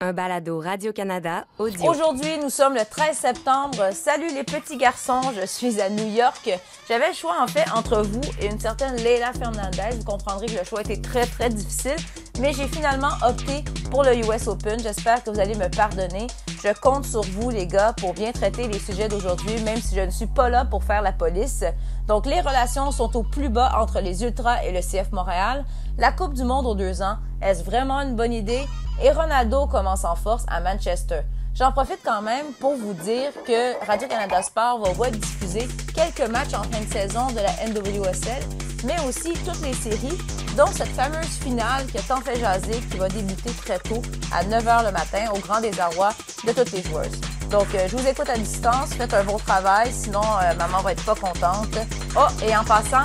[0.00, 1.90] un balado Radio-Canada audio.
[1.90, 3.92] Aujourd'hui, nous sommes le 13 septembre.
[3.92, 6.50] Salut les petits garçons, je suis à New York.
[6.88, 9.96] J'avais le choix en fait entre vous et une certaine Leila Fernandez.
[9.96, 11.96] Vous comprendrez que le choix était très très difficile,
[12.40, 14.78] mais j'ai finalement opté pour le US Open.
[14.80, 16.26] J'espère que vous allez me pardonner.
[16.62, 20.00] Je compte sur vous les gars pour bien traiter les sujets d'aujourd'hui, même si je
[20.00, 21.64] ne suis pas là pour faire la police.
[22.06, 25.64] Donc les relations sont au plus bas entre les Ultras et le CF Montréal.
[25.98, 28.66] La Coupe du Monde aux deux ans, est-ce vraiment une bonne idée?
[29.02, 31.20] Et Ronaldo commence en force à Manchester.
[31.54, 36.54] J'en profite quand même pour vous dire que Radio-Canada Sport va voir diffuser quelques matchs
[36.54, 38.42] en fin de saison de la NWSL,
[38.84, 40.18] mais aussi toutes les séries,
[40.56, 44.44] dont cette fameuse finale qui a tant fait jaser, qui va débuter très tôt, à
[44.44, 46.10] 9h le matin, au grand désarroi
[46.46, 47.20] de toutes les joueuses.
[47.50, 50.92] Donc, euh, je vous écoute à distance, faites un beau travail, sinon euh, maman va
[50.92, 51.78] être pas contente.
[52.16, 53.04] Oh, et en passant,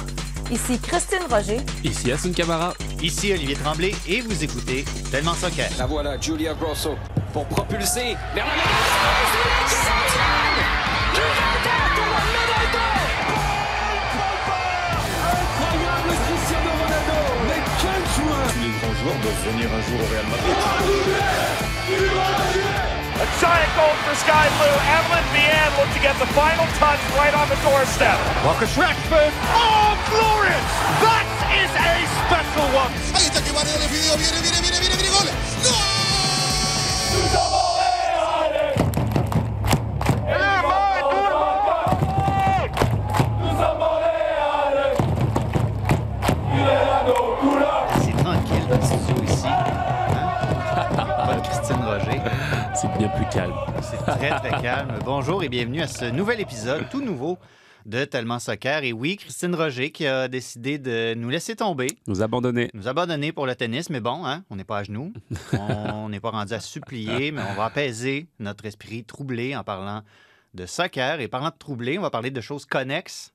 [0.51, 1.61] Ici Christine Roger.
[1.83, 2.73] Ici Asun Camara.
[3.01, 5.69] Ici Olivier Tremblay et vous écoutez Tellement Soccer.
[5.77, 6.95] La voilà, Julia Grosso
[7.31, 8.63] pour propulser vers la
[19.03, 20.55] Tous les grands joueurs doivent venir un jour au Real Madrid.
[23.19, 24.77] A giant goal for Sky Blue.
[24.95, 28.17] Evelyn Vianne looked to get the final touch right on the doorstep.
[28.43, 29.33] Marcus Rashford.
[29.51, 30.67] Oh, glorious!
[31.03, 31.93] That is a
[32.23, 32.91] special one.
[33.13, 34.15] Ahí está que va el video.
[34.15, 35.42] Viene, viene, viene, viene, viene, gol.
[53.33, 53.55] Calme.
[53.81, 54.99] C'est très, très calme.
[55.03, 57.39] Bonjour et bienvenue à ce nouvel épisode, tout nouveau,
[57.87, 58.83] de Tellement Soccer.
[58.83, 62.69] Et oui, Christine Roger qui a décidé de nous laisser tomber, Nous abandonner.
[62.75, 63.89] nous abandonner pour le tennis.
[63.89, 65.11] Mais bon, hein, on n'est pas à genoux.
[65.53, 70.03] On n'est pas rendu à supplier, mais on va apaiser notre esprit troublé en parlant
[70.53, 71.19] de soccer.
[71.19, 73.33] Et parlant de troublé, on va parler de choses connexes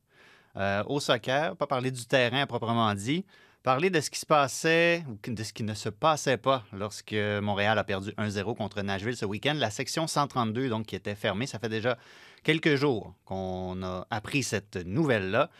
[0.56, 3.24] euh, au soccer, pas parler du terrain à proprement dit.
[3.68, 7.14] Parler de ce qui se passait ou de ce qui ne se passait pas lorsque
[7.42, 9.52] Montréal a perdu 1-0 contre Nashville ce week-end.
[9.58, 11.98] La section 132, donc, qui était fermée, ça fait déjà
[12.44, 15.50] quelques jours qu'on a appris cette nouvelle-là.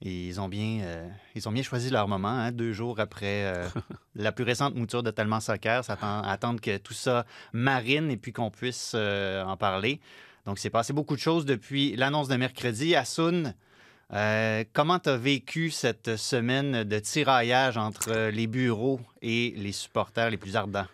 [0.00, 3.44] Et Ils ont bien, euh, ils ont bien choisi leur moment, hein, deux jours après
[3.44, 3.68] euh,
[4.14, 8.50] la plus récente mouture de Tellement Soccer, attendre que tout ça marine et puis qu'on
[8.50, 10.00] puisse euh, en parler.
[10.46, 12.96] Donc, c'est passé beaucoup de choses depuis l'annonce de mercredi.
[12.96, 13.52] Asun,
[14.12, 20.30] euh, comment tu as vécu cette semaine de tiraillage entre les bureaux et les supporters
[20.30, 20.86] les plus ardents?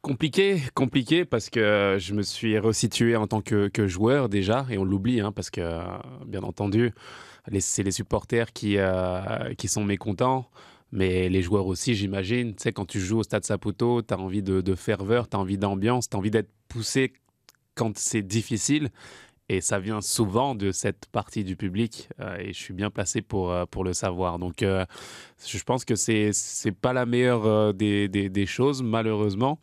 [0.00, 4.84] Compliqué, compliqué parce que je me suis resitué en tant que, joueur déjà, et on
[4.84, 5.82] l'oublie, hein, parce que, euh,
[6.24, 6.92] bien entendu,
[7.58, 10.48] c'est les supporters qui, euh, qui sont mécontents,
[10.92, 12.54] mais les joueurs aussi, j'imagine.
[12.54, 15.36] Tu sais, quand tu joues au Stade Saputo, tu as envie de, de ferveur, tu
[15.36, 17.12] as envie d'ambiance, tu as envie d'être poussé
[17.74, 18.90] quand c'est difficile.
[19.50, 23.22] Et ça vient souvent de cette partie du public, euh, et je suis bien placé
[23.22, 24.38] pour, euh, pour le savoir.
[24.38, 24.84] Donc, euh,
[25.46, 29.58] je pense que c'est c'est pas la meilleure des, des, choses, malheureusement.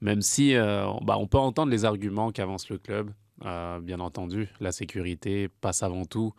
[0.00, 3.10] Même si bah, on peut entendre les arguments qu'avance le club,
[3.40, 6.34] bien entendu, la sécurité passe avant tout,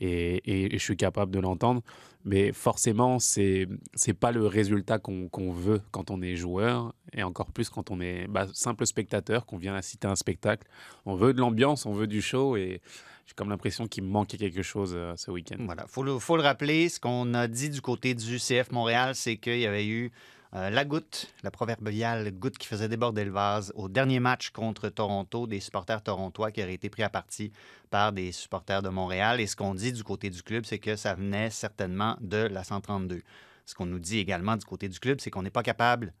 [0.00, 0.40] et-
[0.74, 1.82] et je suis capable de l'entendre.
[2.24, 7.52] Mais forcément, c'est c'est pas le résultat qu'on veut quand on est joueur, et encore
[7.52, 10.66] plus quand on est bah, simple spectateur, qu'on vient assister à un spectacle.
[11.04, 12.80] On veut de l'ambiance, on veut du show, et
[13.26, 15.56] j'ai comme l'impression qu'il me manquait quelque chose euh, ce week-end.
[15.60, 18.70] Voilà, il faut le, faut le rappeler, ce qu'on a dit du côté du CF
[18.72, 20.10] Montréal, c'est qu'il y avait eu
[20.54, 24.88] euh, la goutte, la proverbiale goutte qui faisait déborder le vase au dernier match contre
[24.88, 27.50] Toronto, des supporters torontois qui auraient été pris à partie
[27.90, 29.40] par des supporters de Montréal.
[29.40, 32.62] Et ce qu'on dit du côté du club, c'est que ça venait certainement de la
[32.62, 33.22] 132.
[33.66, 36.12] Ce qu'on nous dit également du côté du club, c'est qu'on n'est pas capable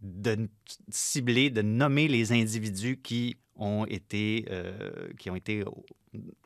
[0.00, 0.48] de
[0.88, 4.72] cibler, de nommer les individus qui ont été, euh,
[5.18, 5.64] qui ont été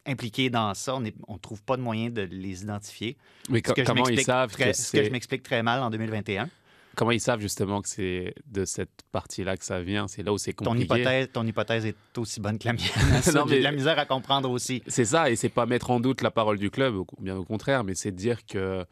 [0.04, 0.96] impliqués dans ça.
[0.96, 3.16] On ne trouve pas de moyen de les identifier.
[3.50, 5.90] Mais Ce que comment ils savent très- que ce que je m'explique très mal en
[5.90, 6.48] 2021.
[6.96, 10.08] Comment ils savent justement que c'est de cette partie-là que ça vient?
[10.08, 10.84] C'est là où c'est Ton compliqué.
[10.94, 12.82] hypothèse, ton hypothèse est aussi bonne que la mienne.
[13.34, 14.82] Non, mais- de la misère à comprendre aussi.
[14.88, 17.84] C'est ça, et c'est pas mettre en doute la parole du club, bien au contraire,
[17.84, 18.84] mais c'est dire que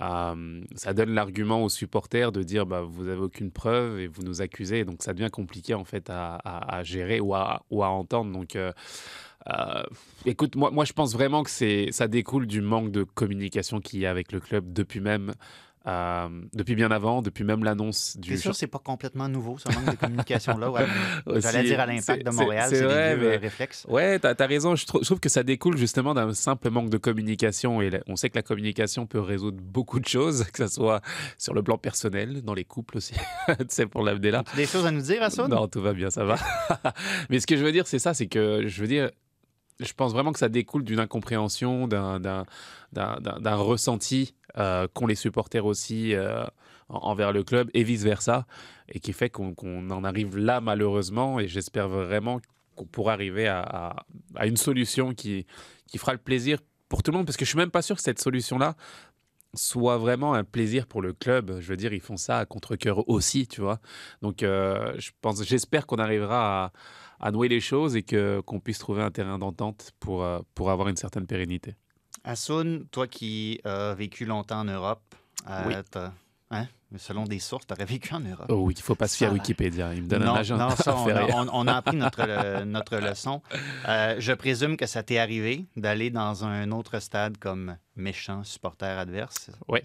[0.00, 4.22] euh, ça donne l'argument aux supporters de dire bah, vous avez aucune preuve et vous
[4.24, 7.84] nous accusez, donc ça devient compliqué en fait à, à- à gérer ou à, ou
[7.84, 8.32] à entendre.
[8.32, 8.72] Donc, euh,
[9.56, 9.82] euh,
[10.24, 14.00] écoute, moi, moi je pense vraiment que c'est ça découle du manque de communication qu'il
[14.00, 15.32] y a avec le club depuis même
[15.86, 18.30] Euh, depuis bien avant, depuis même l'annonce du.
[18.30, 20.70] C'est sûr, c'est pas complètement nouveau, ce manque de communication là.
[21.26, 21.40] Ouais.
[21.40, 22.88] J'allais dire à l'impact de Montréal, c'est des vieux
[23.28, 23.84] mais- euh, réflexes.
[23.88, 24.74] Ouais, t'as as raison.
[24.76, 27.82] Je, trou- je trouve que ça découle justement d'un simple manque de communication.
[27.82, 31.02] Et on sait que la communication peut résoudre beaucoup de choses, que ce soit
[31.36, 33.12] sur le plan personnel, dans les couples aussi.
[33.48, 34.14] tu sais, pour là.
[34.56, 35.50] Des choses à nous dire, Assoun?
[35.50, 36.36] Non, tout va bien, ça va.
[37.28, 39.10] Mais ce que je veux dire, c'est ça, c'est que je veux dire,
[39.80, 42.44] je pense vraiment que ça découle d'une incompréhension, d'un
[43.56, 46.44] ressenti euh, qu'ont les supporters aussi euh,
[46.88, 48.46] en- envers le club et vice-versa,
[48.88, 52.40] et qui fait qu'on en arrive là malheureusement, et j'espère vraiment
[52.74, 53.96] qu'on pourra arriver à,
[54.42, 55.46] une solution qui,
[55.96, 56.58] fera le plaisir
[56.88, 58.76] pour tout le monde, parce que je suis même pas sûr que cette solution-là
[59.54, 61.60] soit vraiment un plaisir pour le club.
[61.60, 63.78] Je veux dire, ils font ça à contre-cœur aussi, tu vois.
[64.20, 65.12] Donc, euh, je
[65.44, 66.72] j'espère qu'on arrivera à,
[67.20, 70.88] à nouer les choses et qu'on puisse trouver un terrain d'entente pour, euh, pour avoir
[70.88, 71.76] une certaine pérennité.
[72.24, 75.02] Assoun, toi qui as vécu longtemps en Europe,
[75.48, 75.74] euh, Oui.
[76.50, 76.66] hein,
[76.96, 78.46] selon des sources, tu aurais vécu en Europe.
[78.48, 79.92] Oh oui, il faut pas se fier à Wikipédia.
[79.94, 80.56] Il me donne non, un agent.
[80.56, 81.34] non, ça, on, a, rien.
[81.36, 83.42] on- on a appris notre, euh, notre leçon.
[83.88, 88.98] Euh, je présume que ça t'est arrivé d'aller dans un autre stade comme méchant supporter
[88.98, 89.50] adverse.
[89.68, 89.82] Ouais.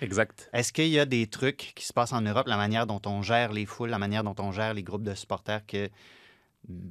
[0.00, 0.48] Exact.
[0.52, 3.22] Est-ce qu'il y a des trucs qui se passent en Europe, la manière dont on
[3.22, 5.88] gère les foules, la manière dont on gère les groupes de supporters, que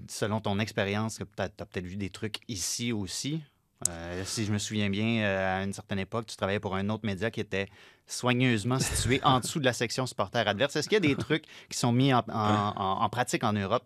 [0.07, 3.41] selon ton expérience, tu as peut-être vu des trucs ici aussi?
[3.87, 6.89] Euh, si je me souviens bien, euh, à une certaine époque, tu travaillais pour un
[6.89, 7.67] autre média qui était
[8.07, 10.75] soigneusement situé en dessous de la section supporter adverse.
[10.75, 13.53] Est-ce qu'il y a des trucs qui sont mis en, en- en- en pratique en
[13.53, 13.85] Europe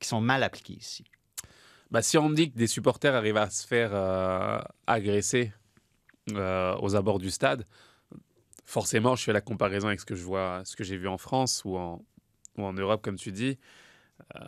[0.00, 1.04] qui sont mal appliqués ici?
[1.90, 5.52] Bah, si on me dit que des supporters arrivent à se faire euh, agresser
[6.34, 7.64] aux abords du stade,
[8.66, 11.16] forcément, je fais la comparaison avec ce que je vois, ce que j'ai vu en
[11.16, 12.04] France ou en,
[12.58, 13.58] ou en Europe, comme tu dis.
[14.36, 14.40] Euh,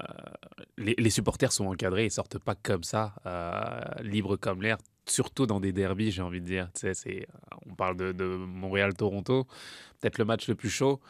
[0.77, 5.61] les, supporters sont encadrés, ils sortent pas comme ça, euh, libres comme l'air, surtout dans
[5.61, 6.69] des derbies, j'ai envie de dire.
[6.75, 7.27] C'est,
[7.67, 9.47] on parle de, Montréal-Toronto,
[10.01, 11.01] peut-être le match le plus chaud.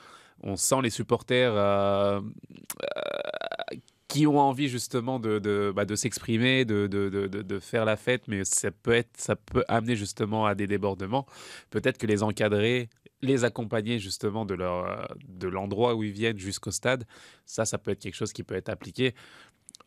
[0.43, 3.76] On sent les supporters euh, euh,
[4.08, 9.37] qui ont envie justement de, bah, s'exprimer, de, faire la fête, mais ça peut, ça
[9.37, 11.26] peut amener justement à des débordements.
[11.70, 12.88] Peut-être que les encadrer,
[13.22, 17.05] les accompagner justement de, leur, euh, de l'endroit où ils viennent jusqu'au stade,
[17.44, 19.14] ça, ça peut être quelque chose qui peut être appliqué.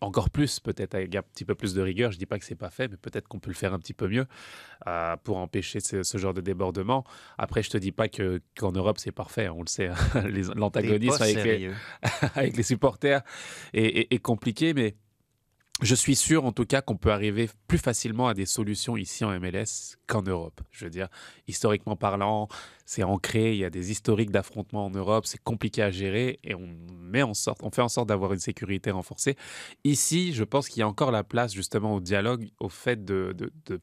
[0.02, 2.12] Encore plus, peut-être avec un petit peu plus de rigueur.
[2.12, 3.94] Je dis pas que c'est pas fait, mais peut-être qu'on peut le faire un petit
[3.94, 4.26] peu mieux
[4.88, 7.06] euh, pour empêcher ce, ce genre de débordement.
[7.38, 9.48] Après, je te dis pas que qu'en Europe c'est parfait.
[9.48, 9.96] On le sait, hein.
[10.56, 11.74] L'antagonisme avec les, sérieux.
[12.36, 13.22] avec les supporters
[13.74, 14.96] est, est- est compliqué, mais
[15.82, 19.26] je suis sûr en tout cas qu'on peut arriver plus facilement à des solutions ici
[19.26, 20.62] en MLS qu'en Europe.
[20.72, 21.08] Je veux dire,
[21.48, 22.48] historiquement parlant,
[22.86, 26.54] c'est ancré, il y a des historiques d'affrontements en Europe, c'est compliqué à gérer et
[26.54, 26.68] on,
[27.00, 29.36] met en sorte, on fait en sorte d'avoir une sécurité renforcée.
[29.84, 33.36] Ici, je pense qu'il y a encore la place justement au dialogue, au fait de,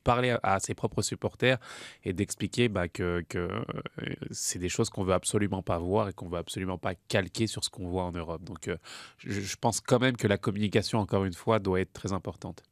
[0.04, 1.58] parler à, ses propres supporters
[2.04, 6.12] et d'expliquer bah, que, que, euh, c'est des choses qu'on veut absolument pas voir et
[6.12, 8.44] qu'on veut absolument pas calquer sur ce qu'on voit en Europe.
[8.44, 8.76] Donc, euh,
[9.19, 12.62] je, je pense quand même que la communication, encore une fois, doit être très importante.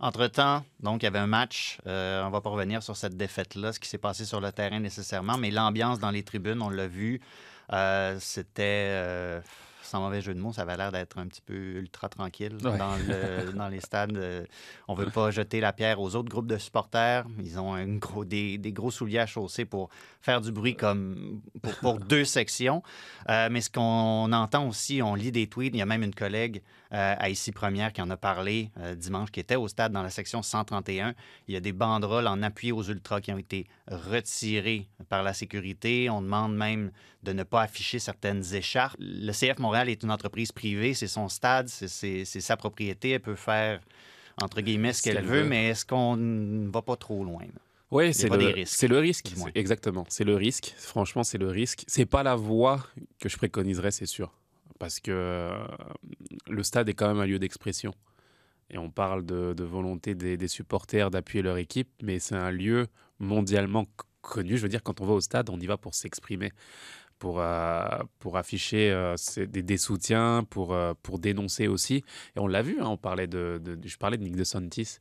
[0.00, 1.78] Entre-temps, donc, il y avait un match.
[1.86, 4.80] Euh, on va pas revenir sur cette défaite-là, ce qui s'est passé sur le terrain
[4.80, 7.20] nécessairement, mais l'ambiance dans les tribunes, on l'a vu,
[7.72, 9.40] euh, c'était, euh,
[9.92, 12.78] sans mauvais jeu de mots, ça avait l'air d'être un petit peu ultra tranquille Ouais.
[12.78, 14.16] dans, le- dans les stades.
[14.16, 14.44] Euh,
[14.88, 17.26] on veut pas jeter la pierre aux autres groupes de supporters.
[17.44, 19.90] Ils ont gros, des, des gros souliers à chausser pour
[20.22, 22.82] faire du bruit comme pour, pour deux sections.
[23.28, 26.14] Euh, mais ce qu'on entend aussi, on lit des tweets, il y a même une
[26.14, 26.62] collègue
[26.94, 30.10] euh, à Ici Première qui en a parlé dimanche, qui était au stade dans la
[30.10, 31.14] section 131.
[31.48, 35.32] Il y a des banderoles en appui aux ultras qui ont été retirées par la
[35.34, 36.08] sécurité.
[36.10, 36.90] On demande même
[37.22, 38.96] de ne pas afficher certaines écharpes.
[38.98, 43.36] Le CF Montréal est une entreprise privée, c'est son stade, c'est- sa propriété, elle peut
[43.36, 43.80] faire
[44.36, 45.48] entre guillemets ce qu'elle veut, veut.
[45.48, 47.42] mais est-ce qu'on ne va pas trop loin?
[47.42, 47.60] là?
[47.90, 48.52] Oui, c'est le,
[48.88, 49.26] le risque.
[49.54, 50.72] Exactement, c'est le risque.
[50.78, 51.84] Franchement, c'est le risque.
[51.86, 52.86] C'est pas la voie
[53.20, 54.32] que je préconiserais, c'est sûr,
[54.78, 55.66] parce que euh,
[56.48, 57.92] le stade est quand même un lieu d'expression.
[58.70, 62.50] Et on parle de, de volonté des, des supporters d'appuyer leur équipe, mais c'est un
[62.50, 62.86] lieu
[63.18, 63.84] mondialement
[64.22, 64.56] connu.
[64.56, 66.52] Je veux dire, quand on va au stade, on y va pour s'exprimer,
[67.22, 67.84] pour, euh,
[68.18, 72.02] pour afficher euh, des, des soutiens, pour, euh, pour dénoncer aussi.
[72.34, 74.98] Et on l'a vu, hein, on parlait de, de- je parlais de Nick DeSantis.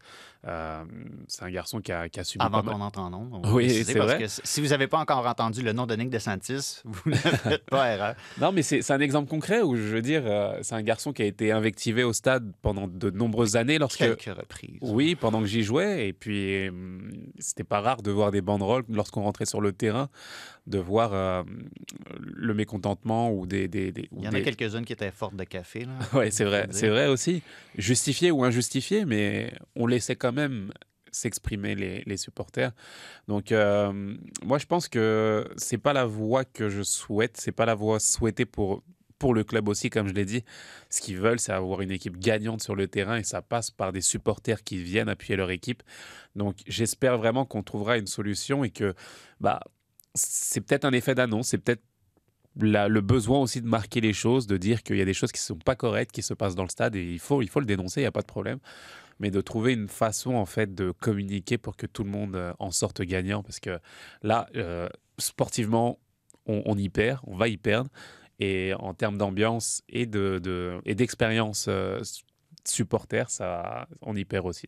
[1.27, 3.39] C'est un garçon qui a, qui a subi Avant qu'on entre en nombre.
[3.43, 4.19] on va Oui, c'est vrai.
[4.19, 7.65] que si vous n'avez pas encore entendu le nom de Nick DeSantis, vous ne faites
[7.65, 8.15] pas erreur.
[8.39, 10.23] Non, mais c'est un exemple concret où je veux dire,
[10.61, 13.97] c'est un garçon qui a été invectivé au stade pendant de nombreuses années lorsque.
[13.99, 14.77] Quelques reprises.
[14.81, 16.07] Oui, pendant que j'y jouais.
[16.07, 20.09] Et puis, hum, c'était pas rare de voir des banderoles lorsqu'on rentrait sur le terrain,
[20.67, 21.43] de voir
[22.19, 23.67] le mécontentement ou des.
[23.67, 25.85] des, des- ou Il y en des- a quelques-unes qui étaient fortes de café.
[26.13, 27.41] Ouais, c'est vrai, c'est vrai aussi.
[27.77, 30.71] Justifié ou injustifié, mais on laissait quand même
[31.11, 32.71] s'exprimer les, les, supporters.
[33.27, 33.91] Donc, euh,
[34.43, 37.99] moi, je pense que c'est pas la voie que je souhaite, c'est pas la voie
[37.99, 38.83] souhaitée pour
[39.19, 40.43] pour le club aussi, comme je l'ai dit.
[40.89, 43.91] Ce qu'ils veulent, c'est avoir une équipe gagnante sur le terrain et ça passe par
[43.91, 45.83] des supporters qui viennent appuyer leur équipe.
[46.35, 48.95] Donc j'espère vraiment qu'on trouvera une solution et que
[49.39, 49.59] bah,
[50.15, 51.83] c'est peut-être un effet d'annonce, c'est peut-être
[52.59, 55.39] le besoin aussi de marquer les choses, de dire qu'il y a des choses qui
[55.39, 57.59] ne sont pas correctes, qui se passent dans le stade et il faut, il faut
[57.59, 58.59] le dénoncer, il n'y a pas de problème.
[59.19, 62.53] Mais de trouver une façon en fait de communiquer pour que tout le monde euh,
[62.59, 63.79] en sorte gagnant parce que
[64.23, 64.89] là, euh,
[65.19, 65.99] sportivement,
[66.47, 67.89] on, y perd, on va y perdre.
[68.39, 72.01] Et en termes d'ambiance et d'expérience de, de, euh,
[72.65, 74.67] supporter, ça, on y perd aussi.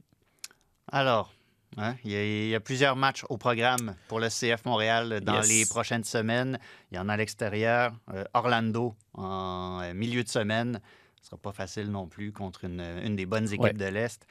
[0.88, 1.34] Alors,
[1.78, 2.12] hein, il,
[2.50, 6.60] y a, plusieurs matchs au programme pour le CF Montréal dans les prochaines semaines.
[6.92, 7.94] Il y en a à l'extérieur.
[8.14, 10.80] Euh, Orlando en euh, milieu de semaine.
[11.22, 14.26] Ce ne sera pas facile non plus contre une, une des bonnes équipes de l'Est.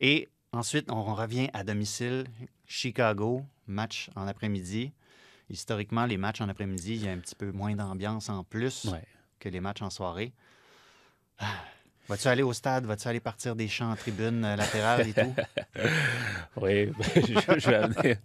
[0.00, 2.24] Et ensuite, on revient à domicile.
[2.66, 4.92] Chicago, match en après-midi
[5.50, 8.88] historiquement, les matchs en après-midi, il y a un petit peu moins d'ambiance en plus
[9.38, 10.32] que les matchs en soirée.
[12.08, 12.86] Vas-tu aller au stade?
[12.86, 15.34] Vas-tu aller partir des champs en tribune euh, latérale et tout?
[16.56, 18.16] oui, je, vais amener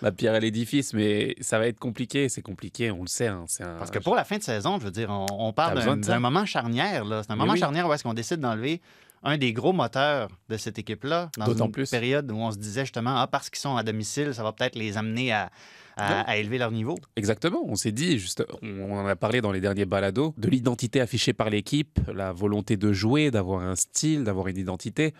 [0.00, 2.30] ma pierre à l'édifice, mais ça va être compliqué.
[2.30, 3.26] C'est compliqué, on le sait.
[3.26, 3.44] Hein,
[3.78, 7.04] Parce que pour la fin de saison, je veux dire, on, parle d'un moment charnière.
[7.22, 8.80] C'est un moment charnière où est-ce qu'on décide d'enlever
[9.22, 11.90] un des gros moteurs de cette équipe-là dans une plus.
[11.90, 14.76] période où on se disait justement, ah, parce qu'ils sont à domicile, ça va peut-être
[14.76, 15.50] les amener à,
[15.98, 16.96] à, élever leur niveau.
[17.16, 17.62] Exactement.
[17.66, 21.32] On s'est dit, juste, on en a parlé dans les derniers balados, de l'identité affichée
[21.32, 25.14] par l'équipe, la volonté de jouer, d'avoir un style, d'avoir une identité.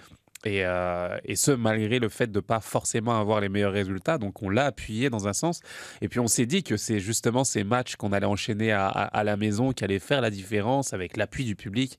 [0.45, 4.19] Et, euh, et, ce, malgré le fait de ne pas forcément avoir les meilleurs résultats.
[4.19, 5.61] Donc, on l'a appuyé dans un sens.
[6.01, 9.37] Et puis, on s'est dit que c'est justement ces matchs qu'on allait enchaîner à, la
[9.37, 11.99] maison qui allaient faire la différence avec l'appui du public.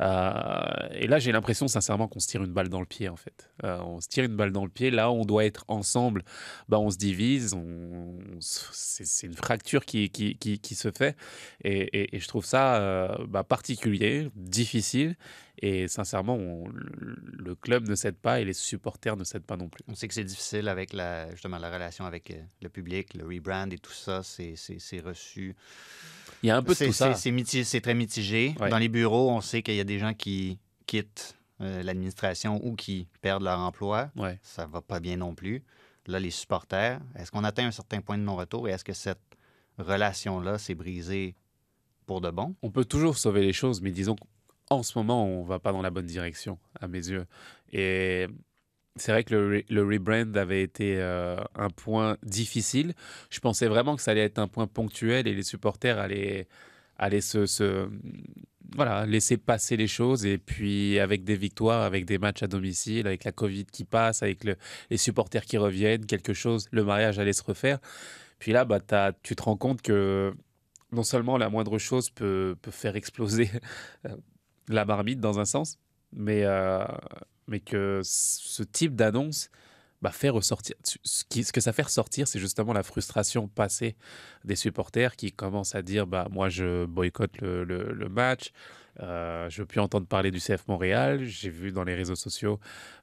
[0.00, 0.62] Euh,
[0.92, 3.50] et là, j'ai l'impression, sincèrement, qu'on se tire une balle dans le pied, en fait.
[3.64, 4.90] Euh, on se tire une balle dans le pied.
[4.90, 6.22] Là, on doit être ensemble.
[6.68, 7.56] Bah, on se divise.
[8.40, 11.16] C'est une fracture qui, qui, qui, se fait.
[11.64, 15.16] Et, et, je trouve ça bah, particulier, difficile.
[15.64, 16.36] Et sincèrement,
[16.72, 19.84] le club ne cède pas et les supporters ne cèdent pas non plus.
[19.86, 23.24] On sait que c'est difficile avec la, justement la relation avec euh, le public, le
[23.24, 25.54] rebrand et tout ça, c'est reçu.
[26.42, 27.14] Il y a un peu de tout ça.
[27.14, 28.56] C'est très mitigé.
[28.58, 32.74] Dans les bureaux, on sait qu'il y a des gens qui quittent euh, l'administration ou
[32.74, 34.10] qui perdent leur emploi.
[34.16, 34.40] Ouais.
[34.42, 35.62] Ça va pas bien non plus.
[36.08, 39.20] Là, les supporters, est-ce qu'on atteint un certain point de non-retour et est-ce que cette
[39.78, 41.36] relation-là s'est brisée
[42.04, 42.56] pour de bon?
[42.62, 44.16] On peut toujours sauver les choses, mais disons
[44.74, 47.26] en ce moment, on va pas dans la bonne direction, à mes yeux.
[47.72, 48.26] Et
[48.96, 52.94] c'est vrai que le, rebrand avait été euh, un point difficile.
[53.30, 56.46] Je pensais vraiment que ça allait être un point ponctuel et les supporters allaient,
[56.98, 57.88] allaient se,
[58.76, 60.26] voilà, laisser passer les choses.
[60.26, 64.22] Et puis, avec des victoires, avec des matchs à domicile, avec la Covid qui passe,
[64.22, 67.78] avec les supporters qui reviennent, quelque chose, le mariage allait se refaire.
[68.38, 68.80] Puis là, bah,
[69.22, 70.34] tu te rends compte que
[70.90, 73.50] non seulement la moindre chose peut, peut faire exploser
[74.06, 74.16] euh,
[74.68, 75.78] la marmite dans un sens,
[76.12, 76.84] mais, euh,
[77.48, 79.50] mais que ce type d'annonce
[80.02, 80.74] bah, fait ressortir.
[80.82, 83.94] Ce, que ça fait ressortir, c'est justement la frustration passée
[84.44, 88.52] des supporters qui commencent à dire bah, Moi, je boycotte le, le, match,
[89.00, 91.24] euh, je veux plus entendre parler du CF Montréal.
[91.24, 92.58] J'ai vu dans les réseaux sociaux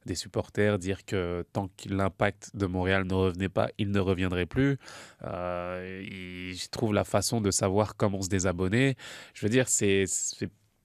[0.05, 4.45] des supporters dire que tant que l'impact de Montréal ne revenait pas, il ne reviendrait
[4.45, 4.77] plus.
[5.23, 8.95] Euh, ils trouvent la façon de savoir comment se désabonner.
[9.33, 10.05] Je veux dire, c'est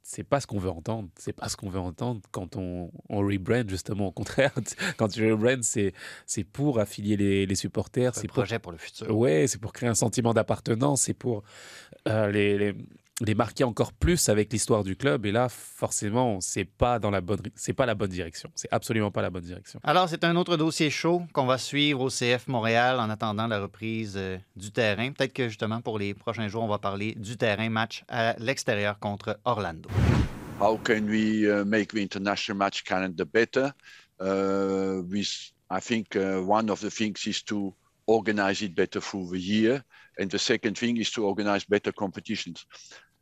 [0.06, 1.08] c'est pas ce qu'on veut entendre.
[1.18, 4.08] C'est pas ce qu'on veut entendre quand on, on rebrand, justement.
[4.08, 4.52] Au contraire,
[4.98, 5.94] quand tu rebrand, c'est,
[6.26, 8.14] c'est pour affilier les, les supporters.
[8.14, 9.10] C'est un projet pour, le futur.
[9.16, 11.02] Ouais, c'est pour créer un sentiment d'appartenance.
[11.02, 11.42] C'est pour
[12.06, 12.76] euh, les, les
[13.36, 15.26] marquer encore plus avec l'histoire du club.
[15.26, 18.50] Et là, forcément, c'est pas dans la bonne, c'est pas la bonne direction.
[18.54, 19.80] C'est absolument pas la bonne direction.
[19.82, 23.60] Alors, c'est un autre dossier chaud qu'on va suivre au CF Montréal en attendant la
[23.60, 25.12] reprise euh, du terrain.
[25.12, 28.98] Peut-être que justement pour les prochains jours, on va parler du terrain match à l'extérieur
[28.98, 29.88] contre Orlando.
[30.60, 33.72] How can we uh, make the international match calendar better?
[34.20, 35.02] Uh,
[35.70, 37.74] I think uh, one of the things is to
[38.06, 39.82] organize it better through the year.
[40.18, 42.66] And the second thing is to organize better competitions.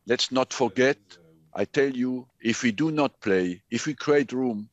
[0.04, 0.98] Let's not forget,
[1.54, 4.68] I tell you, if we do not play, if we create room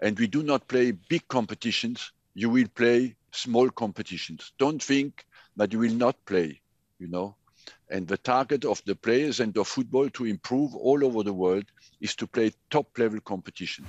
[0.00, 4.52] and we do not play big competitions, you will play small competitions.
[4.58, 5.24] Don't think
[5.56, 6.60] that you will not play,
[7.00, 7.34] you know.
[7.90, 11.64] And the target of the players and of football to improve all over the world
[12.00, 13.88] is to play top level competitions.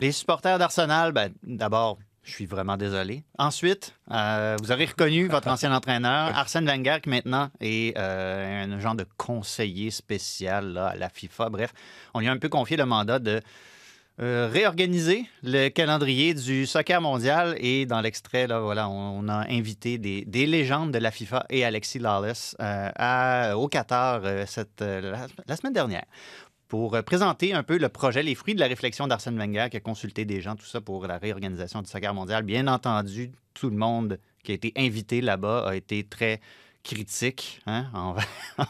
[0.00, 3.22] Les supporters d'Arsenal, ben, d'abord, Je suis vraiment désolé.
[3.38, 8.80] Ensuite, euh, vous aurez reconnu votre ancien entraîneur, Arsène Wenger, qui maintenant est euh, un
[8.80, 11.50] genre de conseiller spécial à la FIFA.
[11.50, 11.72] Bref,
[12.14, 13.40] on lui a un peu confié le mandat de
[14.20, 17.54] euh, réorganiser le calendrier du soccer mondial.
[17.60, 21.64] Et dans l'extrait, là, voilà, on, a invité des, des, légendes de la FIFA et
[21.64, 22.56] Alexis Lawless
[23.54, 26.04] au Qatar cette, la, la, semaine dernière
[26.68, 29.80] pour présenter un peu le projet, les fruits de la réflexion d'Arsène Wenger qui a
[29.80, 32.42] consulté des gens, tout ça pour la réorganisation du soccer mondial.
[32.42, 36.40] Bien entendu, tout le monde qui a été invité là-bas a été très
[36.82, 37.90] critique hein,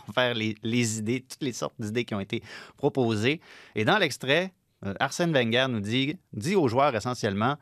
[0.08, 2.42] envers, les, les, idées, toutes les sortes d'idées qui ont été
[2.76, 3.40] proposées.
[3.74, 4.52] Et dans l'extrait,
[4.84, 7.56] euh, Arsène Wenger nous dit, dit aux joueurs essentiellement,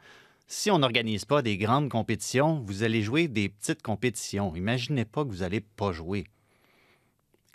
[0.47, 4.55] si on n'organise pas des grandes compétitions, vous allez jouer des petites compétitions.
[4.55, 6.27] Imaginez pas que vous n'allez pas jouer.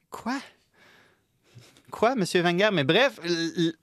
[0.10, 0.40] Quoi?
[1.92, 2.24] Quoi, M.
[2.24, 2.70] Wenger?
[2.74, 3.20] Mais bref,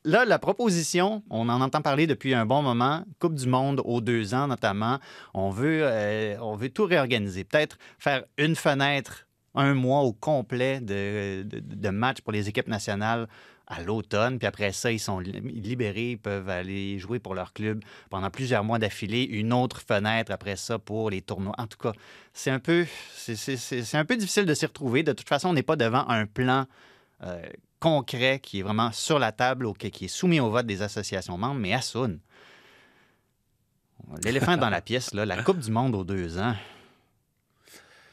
[0.05, 3.05] là, la proposition, on en entend parler depuis un bon moment.
[3.19, 4.99] Coupe du Monde aux deux ans, notamment.
[5.35, 7.45] On veut, euh, tout réorganiser.
[7.45, 13.27] Peut-être faire une fenêtre, un mois au complet de, de, matchs pour les équipes nationales
[13.67, 17.83] à l'automne, puis après ça, ils sont libérés, ils peuvent aller jouer pour leur club
[18.11, 21.55] pendant plusieurs mois d'affilée, une autre fenêtre après ça pour les tournois.
[21.59, 21.93] En tout cas,
[22.33, 22.87] c'est un peu,
[23.17, 25.03] c'est un peu difficile de s'y retrouver.
[25.03, 26.67] De toute façon, on n'est pas devant un plan
[27.25, 27.43] euh,
[27.81, 31.61] concret qui est vraiment sur la table, qui est soumis au vote des associations membres,
[31.61, 32.21] mais Assoun,
[34.25, 36.55] l'éléphant dans la pièce, là, la Coupe du Monde aux deux ans.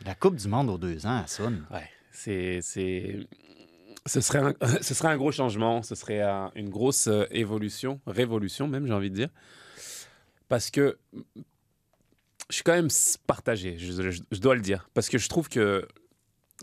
[0.06, 1.66] La Coupe du Monde aux deux ans, Assoun.
[1.72, 2.60] Ouais, c'est
[4.06, 6.22] ce serait, un, ce serait un gros changement, ce serait
[6.56, 9.30] une grosse euh, évolution, révolution même, j'ai envie de dire.
[10.50, 10.98] Parce que
[12.50, 12.90] je suis quand même
[13.26, 14.90] partagé, je, dois le dire.
[14.94, 15.88] Parce que je trouve que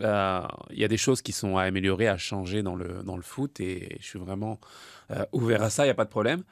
[0.01, 3.17] euh, il y a des choses qui sont à améliorer, à changer dans le, dans
[3.17, 4.61] le foot, et je suis vraiment
[5.11, 6.43] euh, ouvert à ça, il n'y a pas de problème.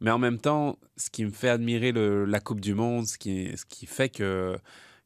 [0.00, 3.56] Mais en même temps, ce qui me fait admirer la Coupe du Monde, ce qui,
[3.56, 4.58] ce qui fait que,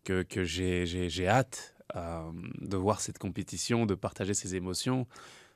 [0.05, 5.07] que, que j'ai hâte euh, de voir cette compétition, de partager ses émotions,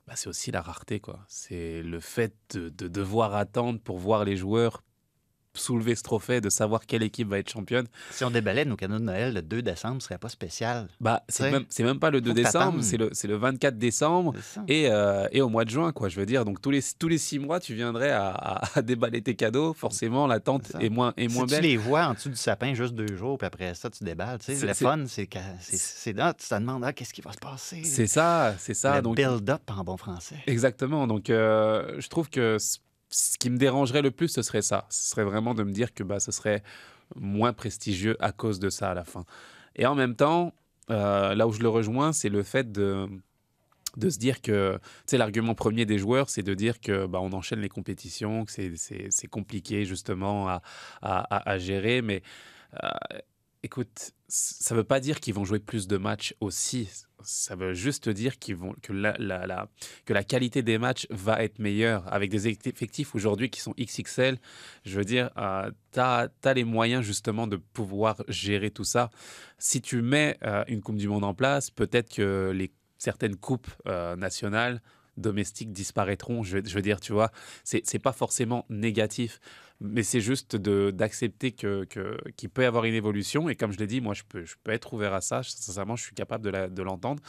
[0.07, 1.01] bah, c'est aussi la rareté.
[1.27, 4.83] C'est le fait de, devoir attendre pour voir les joueurs
[5.55, 7.87] soulever ce trophée, de savoir quelle équipe va être championne.
[8.11, 10.89] Si on déballait nos canaux de Noël le 2 décembre, ce serait pas spécial.
[11.01, 14.35] Bah, c'est même, même, pas le 2 décembre, c'est le, le 24 décembre
[14.69, 16.09] et, euh, et, au mois de juin, quoi.
[16.09, 18.31] Je veux dire, donc tous les, tous les six mois, tu viendrais à,
[18.75, 19.73] à, déballer tes cadeaux.
[19.73, 21.63] Forcément, l'attente est, est, moins, est moins si belle.
[21.63, 24.39] Tu les vois en dessous du sapin juste deux jours, puis après ça, tu déballes.
[24.39, 27.33] Tu sais, le fun, c'est que c'est là, tu te demandes ah, qu'est-ce qui va
[27.33, 27.83] se passer?
[27.85, 28.97] C'est ça, c'est ça.
[28.97, 30.37] Le donc build-up en bon français.
[30.47, 31.07] Exactement.
[31.07, 32.57] Donc, euh, je trouve que
[33.11, 34.87] ce qui me dérangerait le plus, ce serait ça.
[34.89, 36.63] Ce serait vraiment de me dire que bah, ce serait
[37.17, 39.25] moins prestigieux à cause de ça à la fin.
[39.77, 40.55] Et en même temps,
[40.91, 43.09] euh, là où je le rejoins, c'est le fait de,
[43.97, 47.21] de se dire que, tu sais, l'argument premier des joueurs, c'est de dire que bah,
[47.21, 50.63] on enchaîne les compétitions, que c'est compliqué justement à,
[51.03, 52.23] à, gérer, mais
[52.83, 52.89] euh,
[53.63, 56.89] écoute, ça ne veut pas dire qu'ils vont jouer plus de matchs aussi.
[57.23, 62.11] Ça veut juste dire qu'ils vont, que, la, qualité des matchs va être meilleure.
[62.13, 64.39] Avec des effectifs aujourd'hui qui sont XXL,
[64.85, 69.11] je veux dire, euh, tu as, les moyens justement de pouvoir gérer tout ça.
[69.59, 72.57] Si tu mets euh, une Coupe du Monde en place, peut-être que
[72.99, 74.81] certaines coupes euh, nationales
[75.17, 76.43] domestiques disparaîtront.
[76.43, 77.31] Je, je, veux dire, tu vois,
[77.65, 79.41] c'est pas forcément négatif
[79.81, 83.49] mais c'est juste d'accepter qu'il que, qu'il peut y avoir une évolution.
[83.49, 85.43] Et comme je l'ai dit, moi, je peux, je peux être ouvert à ça.
[85.43, 87.23] Sincèrement, je suis capable de l'entendre.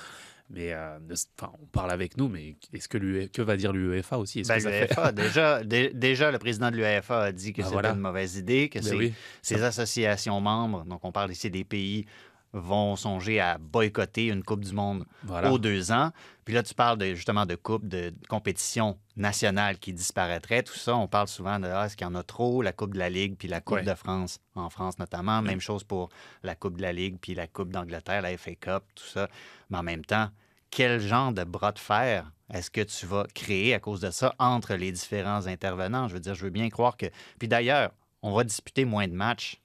[0.50, 1.00] mais euh,
[1.42, 4.42] on parle avec nous, mais est-ce que, e, que va dire l'UEFA aussi?
[4.44, 4.90] Ben, fait...
[5.16, 8.80] déjà, déjà, le président de l'UEFA a dit que ben, c'était une mauvaise idée, que
[8.80, 9.14] ben oui.
[9.42, 12.06] ces associations membres, donc on parle ici des pays
[12.54, 15.06] vont songer à boycotter une Coupe du Monde
[15.46, 16.12] aux deux ans.
[16.46, 20.64] Puis là, tu parles de, justement de Coupe, de compétition nationale qui disparaîtrait.
[20.64, 22.94] Tout ça, on parle souvent de ah, est-ce qu'il y en a trop, la Coupe
[22.94, 25.42] de la Ligue, puis la Coupe de France, en France notamment.
[25.42, 26.10] Même chose pour
[26.44, 29.30] la Coupe de la Ligue, puis la Coupe d'Angleterre, la FA Cup, tout ça.
[29.70, 30.30] Mais en même temps,
[30.70, 34.36] quel genre de bras de fer est-ce que tu vas créer à cause de ça
[34.38, 36.08] entre les différents intervenants?
[36.10, 37.06] Je veux dire, je veux bien croire que.
[37.40, 39.62] Puis d'ailleurs, on va disputer moins de matchs.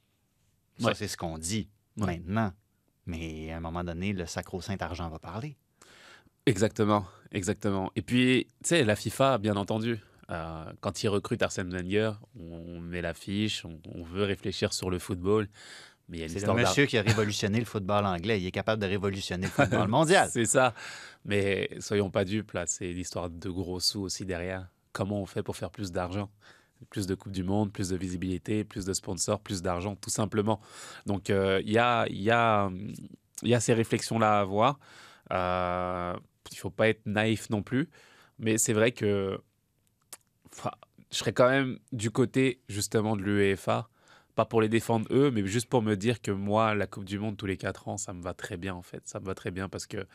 [0.79, 2.53] Ça, c'est ce qu'on dit maintenant.
[3.07, 5.57] Mais à un moment donné, le sacro-saint argent va parler.
[6.47, 7.91] Exactement, exactement.
[7.97, 12.81] Et puis, tu sais, la FIFA, bien entendu, euh, quand il recrute Arsène Wenger, on
[12.81, 15.49] met l'affiche, on, on veut réfléchir sur le football.
[16.13, 18.41] C'est le monsieur qui a révolutionné le football anglais.
[18.41, 20.29] Il est capable de révolutionner le football mondial.
[20.33, 20.73] c'est ça.
[21.25, 22.65] Mais soyons pas dupes, là.
[22.67, 24.69] C'est l'histoire de gros sous aussi derrière.
[24.93, 26.31] Comment on fait pour faire plus d'argent?
[26.91, 30.61] Plus de Coupe du Monde, plus de visibilité, plus de sponsors, plus d'argent, tout simplement.
[31.07, 32.71] Donc, euh, il y, a, y, a,
[33.43, 34.79] y a ces réflexions-là à avoir.
[35.33, 36.15] Euh,
[36.51, 37.89] il ne faut pas être naïf non plus.
[38.39, 39.41] Mais c'est vrai que
[41.11, 43.89] je serais quand même du côté, justement, de l'UEFA
[44.37, 47.19] pas pour les défendre eux, mais juste pour me dire que moi, la Coupe du
[47.19, 49.01] Monde tous les 4 ans, ça me va très bien en fait.
[49.09, 50.07] Ça me va très bien parce que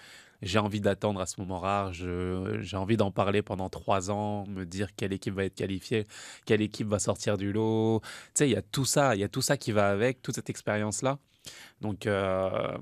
[0.43, 1.91] j'ai envie d'attendre à ce moment rare.
[1.91, 6.05] J'ai envie d'en parler pendant 3 ans, me dire quelle équipe va être qualifiée,
[6.45, 7.99] quelle équipe va sortir du lot.
[8.03, 10.21] Tu sais, il y a tout ça, il y a tout ça qui va avec,
[10.21, 11.17] toute cette expérience-là.
[11.81, 12.77] Donc, euh,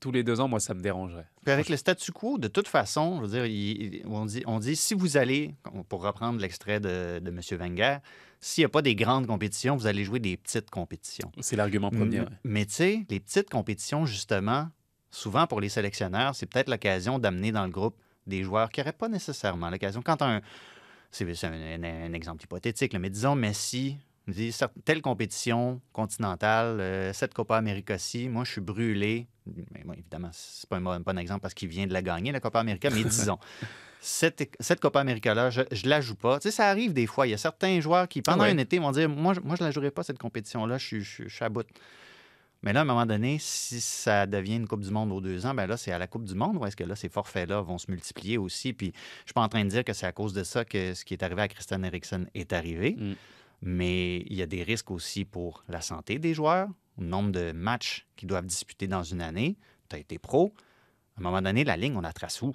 [0.00, 1.26] tous les deux ans, moi, ça me dérangerait.
[1.44, 4.76] Puis avec le statu quo, de toute façon, je veux dire, on, dit, on dit
[4.76, 5.54] si vous allez,
[5.90, 7.40] pour reprendre l'extrait de, de M.
[7.58, 7.98] Wenger,
[8.40, 11.30] s'il n'y a pas des grandes compétitions, vous allez jouer des petites compétitions.
[11.40, 12.22] C'est l'argument premier.
[12.42, 14.68] Mais tu sais, les petites compétitions, justement,
[15.10, 18.92] souvent pour les sélectionneurs, c'est peut-être l'occasion d'amener dans le groupe des joueurs qui n'auraient
[18.92, 20.02] pas nécessairement l'occasion.
[20.02, 20.40] Quand un.
[21.12, 23.98] C'est un, un, exemple hypothétique, mais disons Messi
[24.30, 29.26] dit telle compétition continentale, euh, cette Copa América-ci, moi je suis brûlé.
[29.46, 32.40] Mais bon, évidemment, c'est pas un bon exemple parce qu'il vient de la gagner, la
[32.40, 33.38] Copa América, mais disons,
[34.00, 36.38] cette, cette Copa América-là, je ne la joue pas.
[36.38, 37.26] Tu sais, ça arrive des fois.
[37.26, 39.64] Il y a certains joueurs qui, pendant un été, vont dire Moi, je, moi, je
[39.64, 41.66] la jouerai pas, cette compétition-là, je, je, je, suis à bout.
[42.62, 45.46] Mais là, à un moment donné, si ça devient une Coupe du Monde aux deux
[45.46, 47.62] ans, ben là, c'est à la Coupe du Monde ou est-ce que là, ces forfaits-là
[47.62, 48.72] vont se multiplier aussi?
[48.72, 50.92] Puis je suis pas en train de dire que c'est à cause de ça que
[50.94, 52.96] ce qui est arrivé à Christian Eriksen est arrivé.
[52.98, 53.12] Mm.
[53.62, 56.68] Mais il y a des risques aussi pour la santé des joueurs,
[56.98, 59.56] le nombre de matchs qu'ils doivent disputer dans une année.
[59.88, 60.52] Tu as été pro.
[61.16, 62.54] À un moment donné, la ligne, on la trace où?